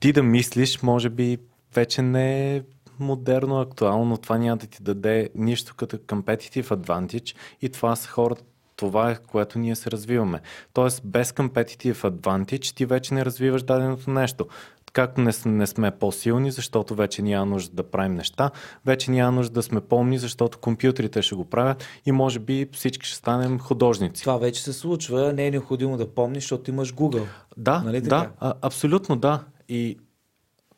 [0.00, 1.38] ти да мислиш, може би
[1.74, 2.62] вече не е
[2.98, 7.36] модерно, актуално, това няма да ти даде нищо като competitive advantage.
[7.62, 8.42] И това са хората,
[8.76, 10.40] това е което ние се развиваме.
[10.72, 14.46] Тоест без competitive advantage ти вече не развиваш даденото нещо
[14.92, 18.50] както не, не сме по-силни, защото вече няма нужда да правим неща,
[18.86, 23.06] вече няма нужда да сме помни, защото компютрите ще го правят и може би всички
[23.06, 24.22] ще станем художници.
[24.22, 27.26] Това вече се случва, не е необходимо да помниш, защото имаш Google.
[27.56, 29.44] Да, нали да, а, абсолютно да.
[29.68, 29.98] И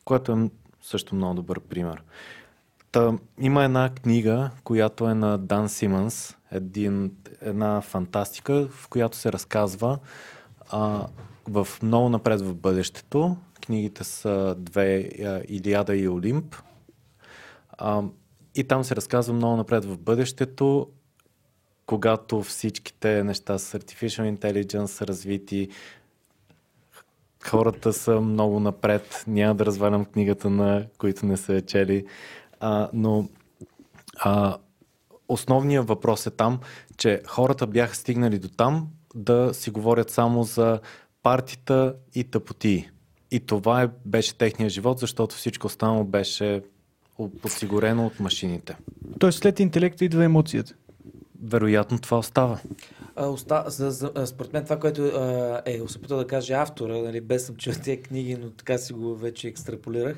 [0.05, 0.51] което е
[0.83, 2.03] също много добър пример.
[2.93, 9.33] Та, има една книга, която е на Дан Симънс, един, една фантастика, в която се
[9.33, 9.99] разказва
[10.71, 11.07] а,
[11.49, 13.37] в много напред в бъдещето
[13.67, 15.11] Книгите са две
[15.49, 16.57] Илиада и Олимп.
[17.79, 18.03] А,
[18.55, 20.89] и там се разказва много напред в бъдещето,
[21.87, 25.69] когато всичките неща с Artificial Intelligence са развити,
[27.45, 29.25] хората са много напред.
[29.27, 32.07] Няма да развалям книгата на които не са чели.
[32.61, 33.29] А, но
[34.17, 34.57] а,
[35.29, 36.61] основният въпрос е там,
[36.97, 40.81] че хората бяха стигнали до там да си говорят само за
[41.23, 42.91] партита и тъпоти.
[43.35, 46.63] И това е, беше техния живот, защото всичко останало беше
[47.43, 48.77] подсигурено от машините.
[49.19, 50.75] Тоест след интелекта идва емоцията.
[51.43, 52.61] Вероятно това остава.
[53.17, 53.65] А, оста...
[53.67, 57.57] за, за, според мен това, което а, е опитал да каже автора, нали, без съм
[57.57, 60.17] чул тези книги, но така си го вече екстраполирах,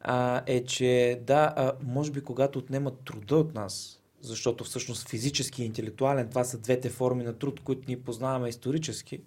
[0.00, 5.62] а, е, че да, а, може би когато отнемат труда от нас, защото всъщност физически
[5.62, 9.20] и интелектуален, това са двете форми на труд, които ние познаваме исторически,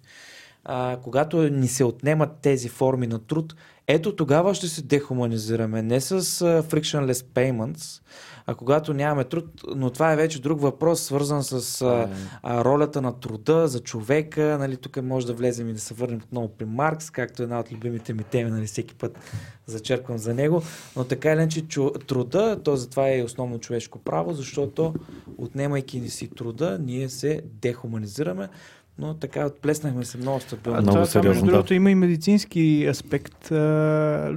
[0.68, 3.54] а, когато ни се отнемат тези форми на труд,
[3.86, 5.82] ето тогава ще се дехуманизираме.
[5.82, 8.02] Не с uh, frictionless payments,
[8.46, 9.44] а когато нямаме труд,
[9.76, 12.08] но това е вече друг въпрос, свързан с а,
[12.42, 14.56] а, ролята на труда за човека.
[14.60, 17.72] Нали, тук може да влезем и да се върнем отново при Маркс, както една от
[17.72, 19.18] любимите ми теми, нали, всеки път
[19.66, 20.62] зачерквам за него.
[20.96, 21.66] Но така или иначе
[22.06, 24.94] труда, то затова е основно човешко право, защото
[25.38, 28.48] отнемайки си труда, ние се дехуманизираме
[28.98, 30.80] но така отплеснахме се много стабилно.
[30.80, 31.74] много това, сериозно, между другото, да.
[31.74, 33.48] има и медицински аспект.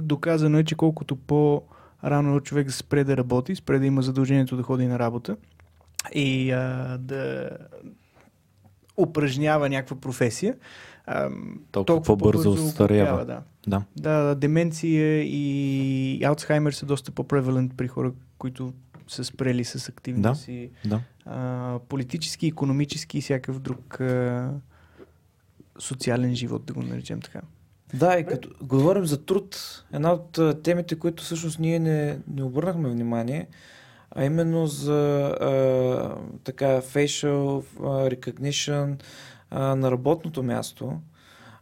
[0.06, 1.62] доказано е, че колкото по
[2.04, 5.36] рано човек спре да работи, спре да има задължението да ходи на работа
[6.14, 7.50] и а, да
[8.96, 10.54] упражнява някаква професия,
[11.06, 11.30] а,
[11.72, 13.24] толкова, толкова по-бързо остарява.
[13.24, 13.42] Да.
[13.66, 13.82] Да.
[13.96, 18.72] да, деменция и Алцхаймер са доста по-превалент при хора, които
[19.10, 21.00] са спрели с активния да, си да.
[21.26, 24.50] А, политически, економически и всякакъв друг а,
[25.78, 27.40] социален живот, да го наречем така.
[27.94, 32.88] Да, и като говорим за труд, една от темите, които всъщност ние не, не обърнахме
[32.88, 33.48] внимание,
[34.10, 37.64] а именно за а, така facial
[38.14, 39.02] recognition
[39.50, 41.00] а, на работното място.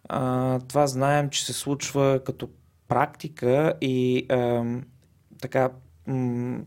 [0.09, 2.49] А, това знаем, че се случва като
[2.89, 4.65] практика и а,
[5.41, 5.71] така
[6.07, 6.61] м-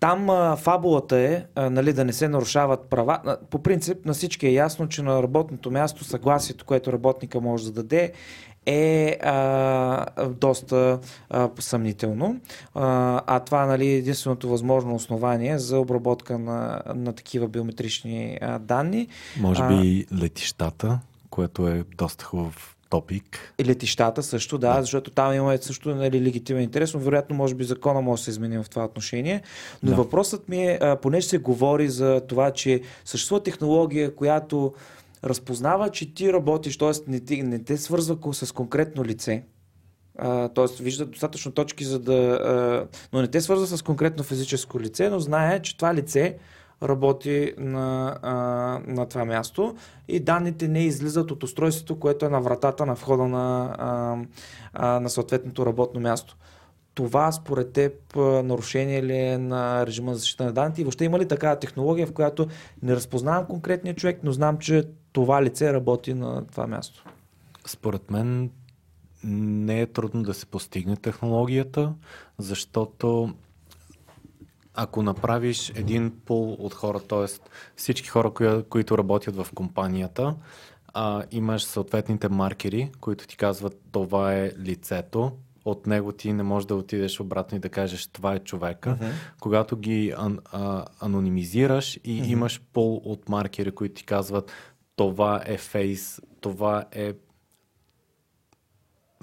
[0.00, 3.38] там а, фабулата е а, нали, да не се нарушават права.
[3.50, 7.72] По принцип на всички е ясно, че на работното място съгласието, което работника може да
[7.72, 8.12] даде,
[8.66, 10.98] е а, доста
[11.30, 12.40] а, съмнително.
[12.74, 18.58] А, а това нали, е единственото възможно основание за обработка на, на такива биометрични а,
[18.58, 19.08] данни.
[19.40, 23.54] Може би а, летищата, което е доста хубав топик.
[23.58, 24.82] И летищата също, да, да.
[24.82, 28.30] защото там има също нали, легитимен интерес, но вероятно може би закона може да се
[28.30, 29.42] измени в това отношение.
[29.82, 29.96] Но да.
[29.96, 34.74] въпросът ми е, понеже се говори за това, че съществува технология, която
[35.24, 36.90] разпознава, че ти работиш, т.е.
[37.06, 39.42] Не, ти, не те свързва с конкретно лице,
[40.54, 40.82] т.е.
[40.82, 42.12] вижда достатъчно точки, за да.
[42.12, 46.36] А, но не те свързва с конкретно физическо лице, но знае, че това лице
[46.82, 48.32] работи на, а,
[48.86, 49.76] на това място
[50.08, 54.16] и данните не излизат от устройството, което е на вратата на входа на, а,
[54.72, 56.36] а, на съответното работно място.
[56.94, 61.18] Това според теб нарушение ли е на режима за защита на данните и въобще има
[61.18, 62.46] ли такава технология, в която
[62.82, 67.04] не разпознавам конкретния човек, но знам, че това лице работи на това място?
[67.66, 68.50] Според мен
[69.24, 71.92] не е трудно да се постигне технологията,
[72.38, 73.34] защото
[74.80, 77.26] ако направиш един пул от хора, т.е.
[77.76, 80.34] всички хора, кои, които работят в компанията,
[80.94, 85.32] а, имаш съответните маркери, които ти казват това е лицето,
[85.64, 88.98] от него ти не можеш да отидеш обратно и да кажеш това е човека.
[89.00, 89.12] Uh-huh.
[89.40, 92.26] Когато ги ан, а, анонимизираш и uh-huh.
[92.26, 94.52] имаш пол от маркери, които ти казват
[94.96, 97.12] това е фейс, това е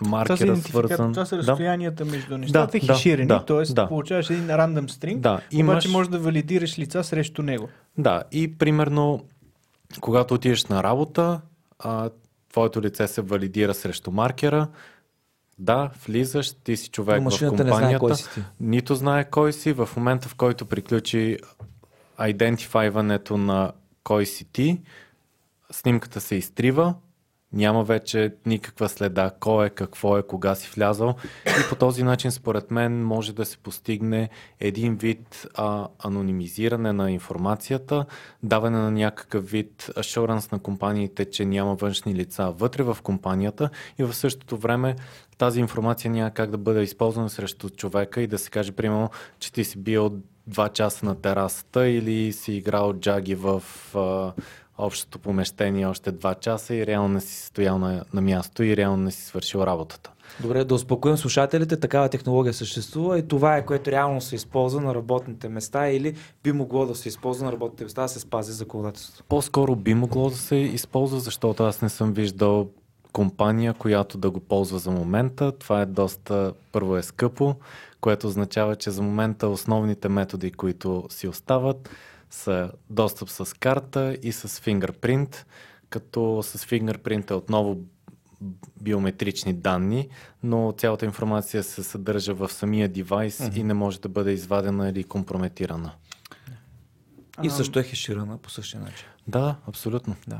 [0.02, 1.14] маркера е свързан.
[1.14, 2.12] Това са разстоянията да.
[2.12, 3.74] между нещата да, хеширани, да, т.е.
[3.74, 3.88] Да.
[3.88, 5.74] получаваш един рандъм стринг, да, имаш...
[5.74, 7.70] обаче можеш да валидираш лица срещу него.
[7.98, 9.26] Да, и примерно,
[10.02, 11.42] когато отидеш на работа,
[11.80, 12.10] а,
[12.52, 14.68] твоето лице се валидира срещу маркера,
[15.60, 18.44] да, влизаш, ти си човек в компанията, не знае кой си ти.
[18.60, 21.38] нито знае кой си, в момента в който приключи
[22.28, 23.72] идентифайването на
[24.04, 24.82] кой си ти,
[25.72, 26.96] снимката се изтрива,
[27.56, 31.16] няма вече никаква следа кой е, какво е, кога си влязал.
[31.46, 34.30] И по този начин, според мен, може да се постигне
[34.60, 38.06] един вид а, анонимизиране на информацията,
[38.44, 44.04] даване на някакъв вид ашуранс на компаниите, че няма външни лица вътре в компанията и
[44.04, 44.96] в същото време
[45.38, 49.54] тази информация няма как да бъде използвана срещу човека и да се каже, примерно, че
[49.54, 50.12] ти си бил
[50.48, 53.64] два часа на терасата или си играл джаги в
[53.96, 54.34] а,
[54.78, 59.04] общото помещение още два часа и реално не си стоял на, на място и реално
[59.04, 60.12] не си свършил работата.
[60.40, 64.96] Добре, да успокоим слушателите, такава технология съществува и това е което реално се използва на
[64.96, 69.24] работните места или би могло да се използва на работните места да се спази законодателството.
[69.30, 72.70] По-скоро би могло да се използва, защото аз не съм виждал
[73.14, 75.52] компания, която да го ползва за момента.
[75.52, 77.56] Това е доста, първо е скъпо,
[78.02, 81.90] което означава, че за момента основните методи, които си остават,
[82.36, 85.46] са достъп с карта и с фингърпринт,
[85.90, 87.78] като с фингърпринт е отново
[88.82, 90.10] биометрични данни,
[90.44, 93.58] но цялата информация се съдържа в самия девайс mm-hmm.
[93.58, 95.92] и не може да бъде извадена или компрометирана.
[97.44, 99.08] И също е хеширана по същия начин.
[99.28, 100.16] Да, абсолютно.
[100.28, 100.40] Да.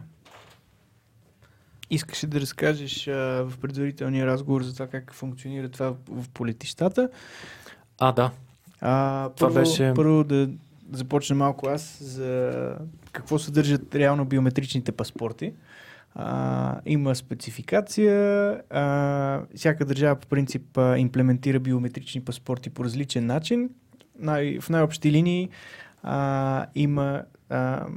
[1.90, 3.12] Искаше да разкажеш а,
[3.50, 7.10] в предварителния разговор за това как функционира това в политищата.
[8.00, 8.32] А, да.
[8.82, 9.94] А, това първо, беше...
[9.96, 10.50] първо да
[10.92, 12.78] започна малко аз за
[13.12, 15.54] какво съдържат реално биометричните паспорти.
[16.16, 18.14] А, има спецификация.
[18.70, 23.70] А, всяка държава по принцип а, имплементира биометрични паспорти по различен начин.
[24.20, 25.50] Най- в най-общи линии
[26.04, 27.88] а, има а,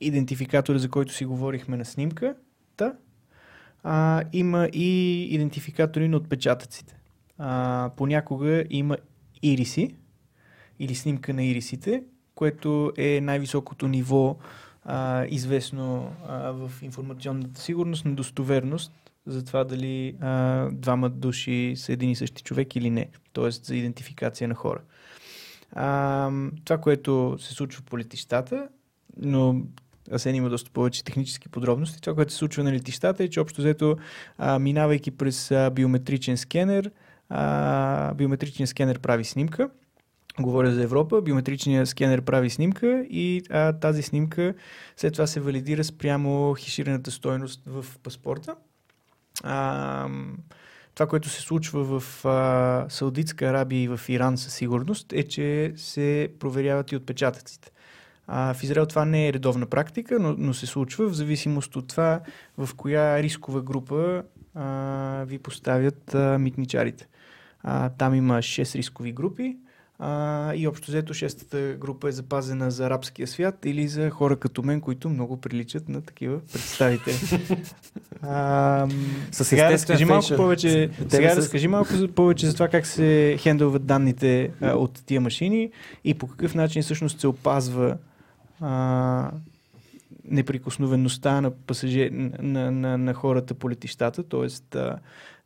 [0.00, 2.94] идентификатора, за който си говорихме на снимката.
[3.82, 6.96] А, има и идентификатори на отпечатъците.
[7.38, 8.96] А, понякога има
[9.42, 9.96] ириси
[10.78, 12.02] или снимка на ирисите,
[12.34, 14.36] което е най-високото ниво
[14.84, 18.92] а, известно а, в информационната сигурност на достоверност
[19.26, 23.50] за това дали а, двама души са един и същи човек или не, т.е.
[23.50, 24.80] за идентификация на хора.
[25.72, 26.30] А,
[26.64, 28.68] това, което се случва по летищата,
[29.16, 29.62] но
[30.12, 32.00] Асен има доста повече технически подробности.
[32.00, 33.96] Това, което се случва на летищата е, че общо взето,
[34.38, 36.90] а, минавайки през а, биометричен скенер,
[37.28, 39.70] а, биометричен скенер прави снимка.
[40.40, 41.22] Говоря за Европа.
[41.22, 44.54] Биометричният скенер прави снимка и а, тази снимка
[44.96, 48.54] след това се валидира спрямо хишираната стойност в паспорта.
[49.42, 50.08] А,
[50.94, 55.72] това, което се случва в а, Саудитска Арабия и в Иран със сигурност е, че
[55.76, 57.70] се проверяват и отпечатъците.
[58.26, 61.88] А, в Израел това не е редовна практика, но, но се случва в зависимост от
[61.88, 62.20] това
[62.58, 64.22] в коя рискова група
[64.54, 67.06] а, ви поставят а, митничарите.
[67.62, 69.56] А, там има 6 рискови групи
[69.98, 74.62] а, и общо взето шестата група е запазена за арабския свят или за хора като
[74.62, 77.14] мен, които много приличат на такива представители.
[78.22, 78.88] а,
[79.32, 83.86] С сега разкажи малко повече, сега с- разкажи малко повече за това как се хендълват
[83.86, 85.70] данните а, от тия машини
[86.04, 87.96] и по какъв начин всъщност се опазва
[88.60, 89.30] а,
[90.24, 94.78] неприкосновеността на, пасажир, на, на, на хората по летищата, т.е.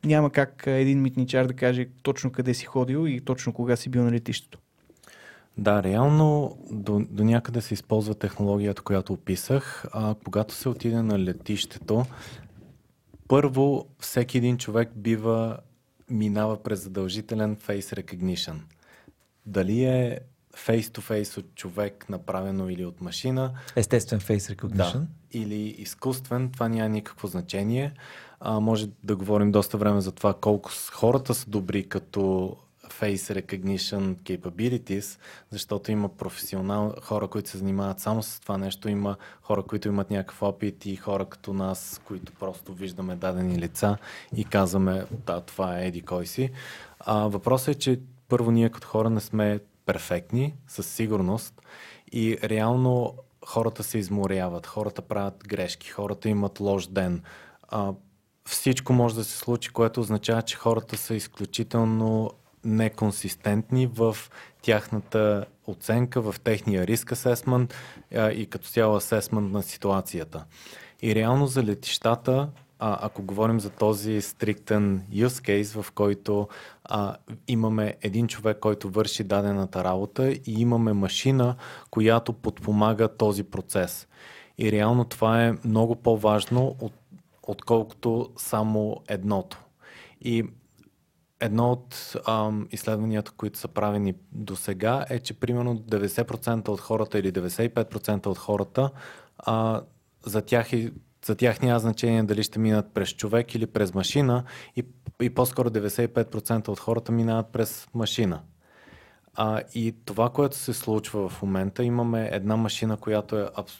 [0.07, 4.03] няма как един митничар да каже точно къде си ходил и точно кога си бил
[4.03, 4.59] на летището.
[5.57, 9.85] Да, реално до, до някъде се използва технологията, която описах.
[9.91, 12.05] А, когато се отиде на летището,
[13.27, 15.57] първо всеки един човек бива
[16.09, 18.55] минава през задължителен face recognition.
[19.45, 20.19] Дали е
[20.55, 24.99] face-to-face от човек, направено или от машина, Естествен face recognition.
[24.99, 27.93] да, или изкуствен, това няма никакво значение.
[28.39, 32.55] А, може да говорим доста време за това колко хората са добри като
[32.89, 35.19] face recognition capabilities,
[35.49, 40.11] защото има професионал, хора, които се занимават само с това нещо, има хора, които имат
[40.11, 43.97] някакъв опит и хора като нас, които просто виждаме дадени лица
[44.35, 46.49] и казваме, да, това е еди кой си.
[46.99, 49.59] А, въпросът е, че първо ние като хора не сме
[49.89, 51.61] перфектни, със сигурност,
[52.11, 53.15] и реално
[53.45, 57.23] хората се изморяват, хората правят грешки, хората имат лош ден.
[57.67, 57.93] А,
[58.45, 62.31] всичко може да се случи, което означава, че хората са изключително
[62.63, 64.17] неконсистентни в
[64.61, 67.75] тяхната оценка, в техния риск асесмент
[68.33, 70.45] и като цяло асесмент на ситуацията.
[71.01, 72.49] И реално за летищата,
[72.79, 76.47] а, ако говорим за този стриктен use case, в който
[76.83, 77.15] а,
[77.47, 81.55] имаме един човек, който върши дадената работа и имаме машина,
[81.91, 84.07] която подпомага този процес.
[84.57, 86.93] И реално това е много по-важно, от,
[87.43, 89.63] отколкото само едното.
[90.21, 90.43] И
[91.39, 97.19] едно от ам, изследванията, които са правени до сега, е, че примерно 90% от хората
[97.19, 98.89] или 95% от хората
[99.37, 99.81] а,
[100.25, 100.91] за тях и
[101.25, 104.43] за тях няма значение дали ще минат през човек или през машина
[104.75, 104.83] и,
[105.21, 108.41] и по-скоро 95% от хората минават през машина.
[109.35, 113.73] А, и това, което се случва в момента, имаме една машина, която е абс,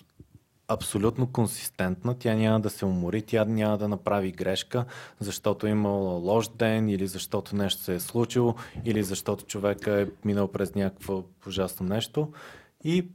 [0.68, 4.86] абсолютно консистентна, тя няма да се умори, тя няма да направи грешка,
[5.20, 10.08] защото е имал лош ден или защото нещо се е случило, или защото човека е
[10.26, 12.32] минал през някакво ужасно нещо.
[12.84, 13.08] И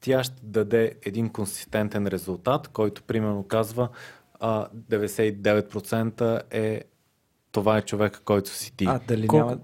[0.00, 3.88] тя ще даде един консистентен резултат, който примерно казва
[4.34, 6.82] а, 99% е
[7.52, 8.84] това е човека, който си ти.
[8.84, 9.60] А, дали Колко- няма...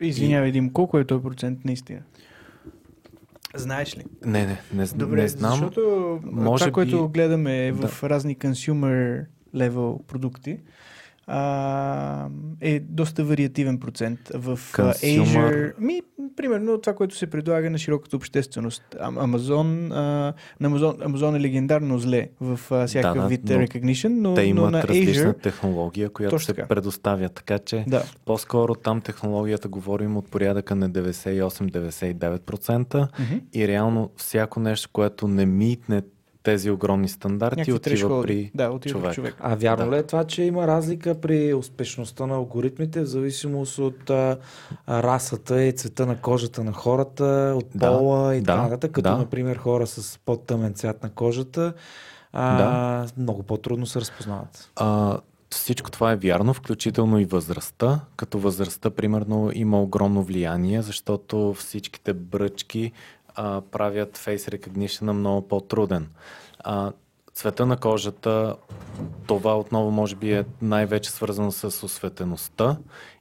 [0.00, 2.02] Извинявай, Дим, колко е този процент наистина?
[3.54, 4.04] Знаеш ли?
[4.24, 5.50] Не, не, не, Добре, не знам.
[5.50, 5.80] защото
[6.24, 9.24] Може това, което би- гледаме в разни consumer
[9.54, 10.60] level продукти,
[11.26, 12.26] а,
[12.60, 14.20] е доста вариативен процент.
[14.34, 16.02] В Consumer- Azure, ми,
[16.36, 18.82] примерно това, което се предлага на широката общественост.
[19.00, 19.96] А- Amazon, а,
[20.60, 24.40] на Amazon, Amazon е легендарно зле в а, всякакъв Да, вид но recognition, но, Те
[24.40, 26.68] но имат на различна Azure, технология, която се така.
[26.68, 33.40] предоставя, така че да, по-скоро там технологията говорим от порядъка на 98-99% мгм.
[33.52, 36.02] и реално всяко нещо, което не митне
[36.44, 39.08] тези огромни стандарти, някакви отива при да, отива човек.
[39.10, 39.34] при човек.
[39.40, 39.96] А вярно Да.
[39.96, 44.38] ли е това, че има разлика при успешността на алгоритмите в зависимост от а,
[44.86, 47.24] а, расата и цвета на кожата на хората,
[47.56, 49.16] от Да, пола и да, така нататък, като да.
[49.16, 51.72] например хора с по-тъмен цвят на кожата
[52.32, 53.06] а, Да.
[53.16, 54.70] много по-трудно се разпознават.
[54.76, 55.18] А,
[55.50, 58.00] всичко това е вярно, включително и възрастта.
[58.16, 62.92] Като възрастта, примерно, има огромно влияние, защото всичките бръчки
[63.34, 66.08] а, правят face recognition много по-труден.
[66.58, 66.92] А,
[67.34, 68.56] цвета на кожата,
[69.26, 72.76] това отново може би е най-вече свързано с осветеността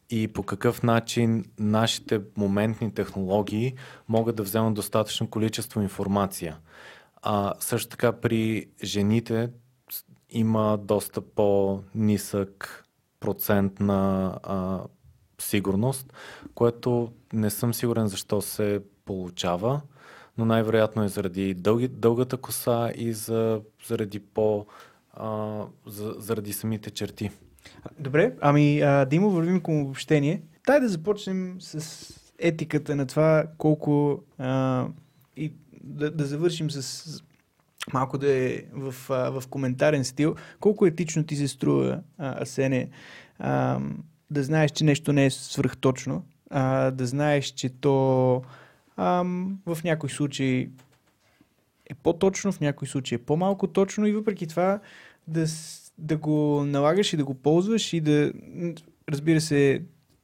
[0.10, 3.74] и по какъв начин нашите моментни технологии
[4.10, 6.58] могат да вземат достатъчно количество информация.
[7.22, 9.50] А, също така при жените
[10.30, 12.86] има доста по-нисък
[13.20, 14.80] процент на а,
[15.40, 16.14] сигурност,
[16.56, 19.82] което не съм сигурен защо се получава,
[20.38, 24.66] но най-вероятно е заради дълги, дългата коса и за, заради по
[25.14, 27.32] а, за, заради самите черти.
[28.00, 30.42] Добре, ами а, Димо, вървим към обобщение.
[30.68, 32.10] Дай да започнем с
[32.40, 34.88] етиката на това колко а,
[35.38, 35.54] и
[35.84, 37.24] да, да завършим с
[37.94, 40.36] малко да е в, а, в коментарен стил.
[40.60, 42.90] Колко етично ти се струва, а, Асене,
[43.40, 43.80] а,
[44.32, 48.42] да знаеш, че нещо не е свръхточно, а, да знаеш, че то
[48.98, 50.70] в някой случай
[51.86, 54.80] е по-точно, в някой случай е по-малко точно и въпреки това
[55.28, 55.46] да,
[55.98, 58.34] да го налагаш и да го ползваш и да...
[59.10, 59.82] Разбира се,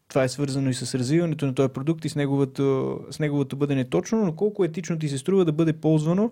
[0.08, 3.86] това е свързано и с развиването на този продукт и с неговото, с неговото бъдене
[3.86, 6.32] точно, но колко етично ти се струва да бъде ползвано,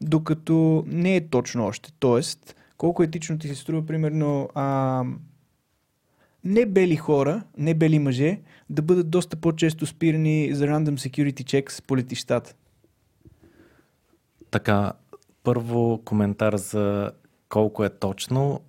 [0.00, 1.92] докато не е точно още.
[1.98, 5.04] Тоест, колко етично ти се струва, примерно, а,
[6.44, 8.40] не бели хора, не бели мъже,
[8.70, 12.54] да бъдат доста по-често спирани за random security checks по летищата.
[14.50, 14.92] Така,
[15.42, 17.12] първо коментар за
[17.48, 18.60] колко е точно.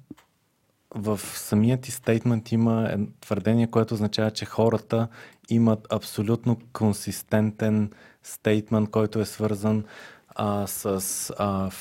[0.96, 5.08] В самият ти стейтмент има твърдение, което означава, че хората
[5.50, 7.92] имат абсолютно консистентен
[8.24, 9.84] стейтмент, който е свързан
[10.36, 11.72] а, с а,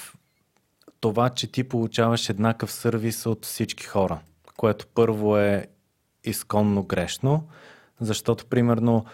[1.01, 4.20] това, че ти получаваш еднакъв сервис от всички хора,
[4.56, 5.66] което първо е
[6.24, 7.48] изконно грешно,
[8.00, 9.04] защото примерно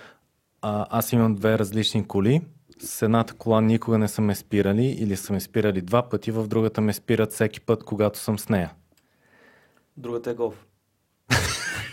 [0.63, 2.43] а, аз имам две различни коли.
[2.81, 6.47] С едната кола никога не са ме спирали или са ме спирали два пъти, в
[6.47, 8.73] другата ме спират всеки път, когато съм с нея.
[9.97, 10.65] Другата е голф.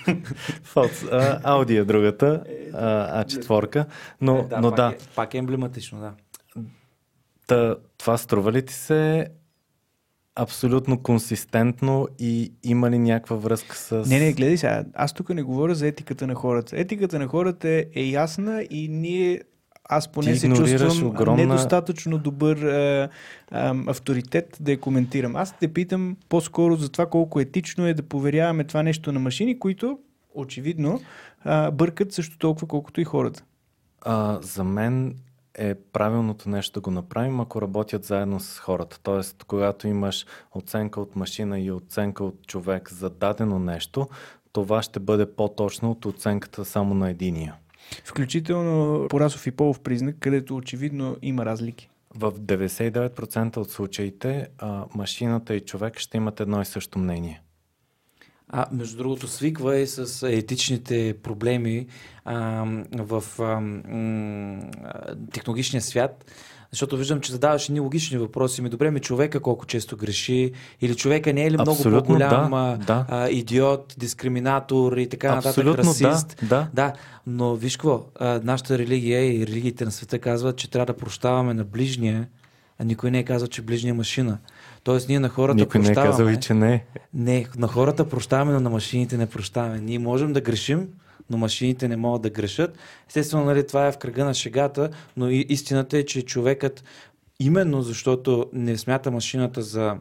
[1.11, 2.43] А, Ауди е другата,
[2.73, 3.85] а, А4,
[4.21, 6.13] но, Е, да, но пак да, Е, пак е емблематично, да.
[7.47, 9.27] Та, това струва ли ти се
[10.36, 14.06] абсолютно консистентно и има ли някаква връзка с...
[14.10, 14.84] Не, не, гледай сега.
[14.94, 16.80] Аз тук не говоря за етиката на хората.
[16.80, 19.41] Етиката на хората е, е ясна и ние
[19.90, 23.10] аз поне Ти се чувствам огромна- недостатъчно добър а,
[23.52, 25.36] а, авторитет да я коментирам.
[25.36, 29.60] Аз те питам по-скоро за това колко етично е да поверяваме това нещо на машини,
[29.60, 29.99] които
[30.34, 31.02] очевидно
[31.44, 33.44] а, бъркат също толкова, колкото и хората.
[34.02, 35.16] А, за мен
[35.57, 38.99] е правилното нещо да го направим, ако работят заедно с хората.
[39.03, 44.07] Тоест, когато имаш оценка от машина и оценка от човек за дадено нещо,
[44.52, 47.56] това ще бъде по-точно от оценката само на единия.
[48.06, 51.90] Включително по расов и полов признак, където очевидно има разлики.
[52.15, 57.41] В 99% от случаите а, машината и човек ще имат едно и също мнение.
[58.49, 61.88] А, между другото, свиква и с етичните проблеми
[62.26, 64.59] а, в а, м,
[65.31, 66.26] технологичния свят,
[66.72, 68.61] защото виждам, че задаваш едни логични въпроси.
[68.61, 70.51] Ми добре, ми човека колко често греши,
[70.81, 73.05] или човека не е ли много по-голям да, да.
[73.09, 76.38] а, идиот, дискриминатор и така нататък, Абсолютно, расист.
[76.41, 76.67] да, да.
[76.73, 76.93] Да,
[77.27, 81.53] но виж какво, а, нашата религия и религиите на света казват, че трябва да прощаваме
[81.53, 82.27] на ближния,
[82.80, 84.38] а никой не е казал, че ближния е машина.
[84.86, 86.12] Тоест ние на хората Никой не е прощаваме.
[86.12, 86.86] казал и, че не.
[87.14, 89.80] Не, на хората прощаваме, но на машините не прощаваме.
[89.80, 90.88] Ние можем да грешим,
[91.30, 92.78] но машините не могат да грешат.
[93.07, 96.84] Естествено, нали, това е в кръга на шегата, но и истината е, че човекът,
[97.40, 99.98] именно защото не смята машината за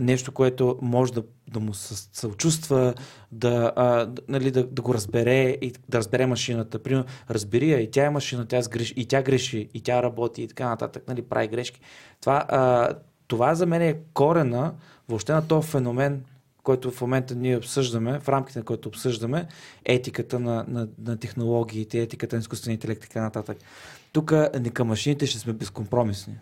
[0.00, 2.94] нещо, което може да, да му съ- съчувства,
[3.32, 6.82] да, а, нали, да, да го разбере и да разбере машината.
[6.82, 10.42] Примерно, разбери я, и тя е машина, тя сгреши, и тя греши, и тя работи
[10.42, 11.80] и така нататък, нали, прави грешки.
[12.20, 12.88] Това, а,
[13.30, 14.74] това за мен е корена
[15.08, 16.24] въобще на този феномен,
[16.62, 19.46] който в момента ние обсъждаме, в рамките на който обсъждаме,
[19.84, 23.58] етиката на, на, на технологиите, етиката на изкуствения интелект и така нататък.
[24.12, 26.34] Тук не към машините ще сме безкомпромисни.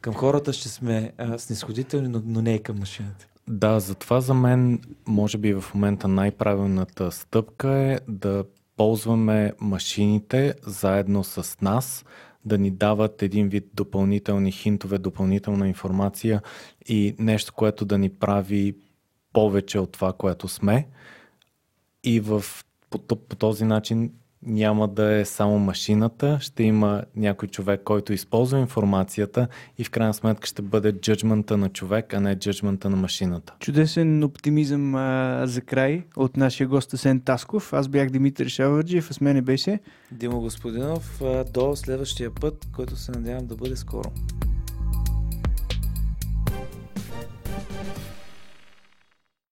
[0.00, 3.26] Към хората ще сме а, снисходителни, но, но не и към машините.
[3.48, 8.44] Да, затова за мен, може би в момента най-правилната стъпка е да
[8.76, 12.04] ползваме машините заедно с нас,
[12.44, 16.42] да ни дават един вид допълнителни хинтове, допълнителна информация
[16.86, 18.76] и нещо, което да ни прави
[19.32, 20.88] повече от това, което сме.
[22.04, 22.44] И в,
[22.90, 24.12] по, по този начин
[24.46, 29.48] няма да е само машината, ще има някой човек, който използва информацията
[29.78, 33.54] и в крайна сметка ще бъде джъджмента на човек, а не джъджмента на машината.
[33.60, 37.72] Чудесен оптимизъм а, за край от нашия гост Асен Тасков.
[37.72, 39.78] Аз бях Димитър Шаваджиев, а с мене беше
[40.12, 41.22] Димо Господинов,
[41.52, 44.12] до следващия път, който се надявам да бъде скоро.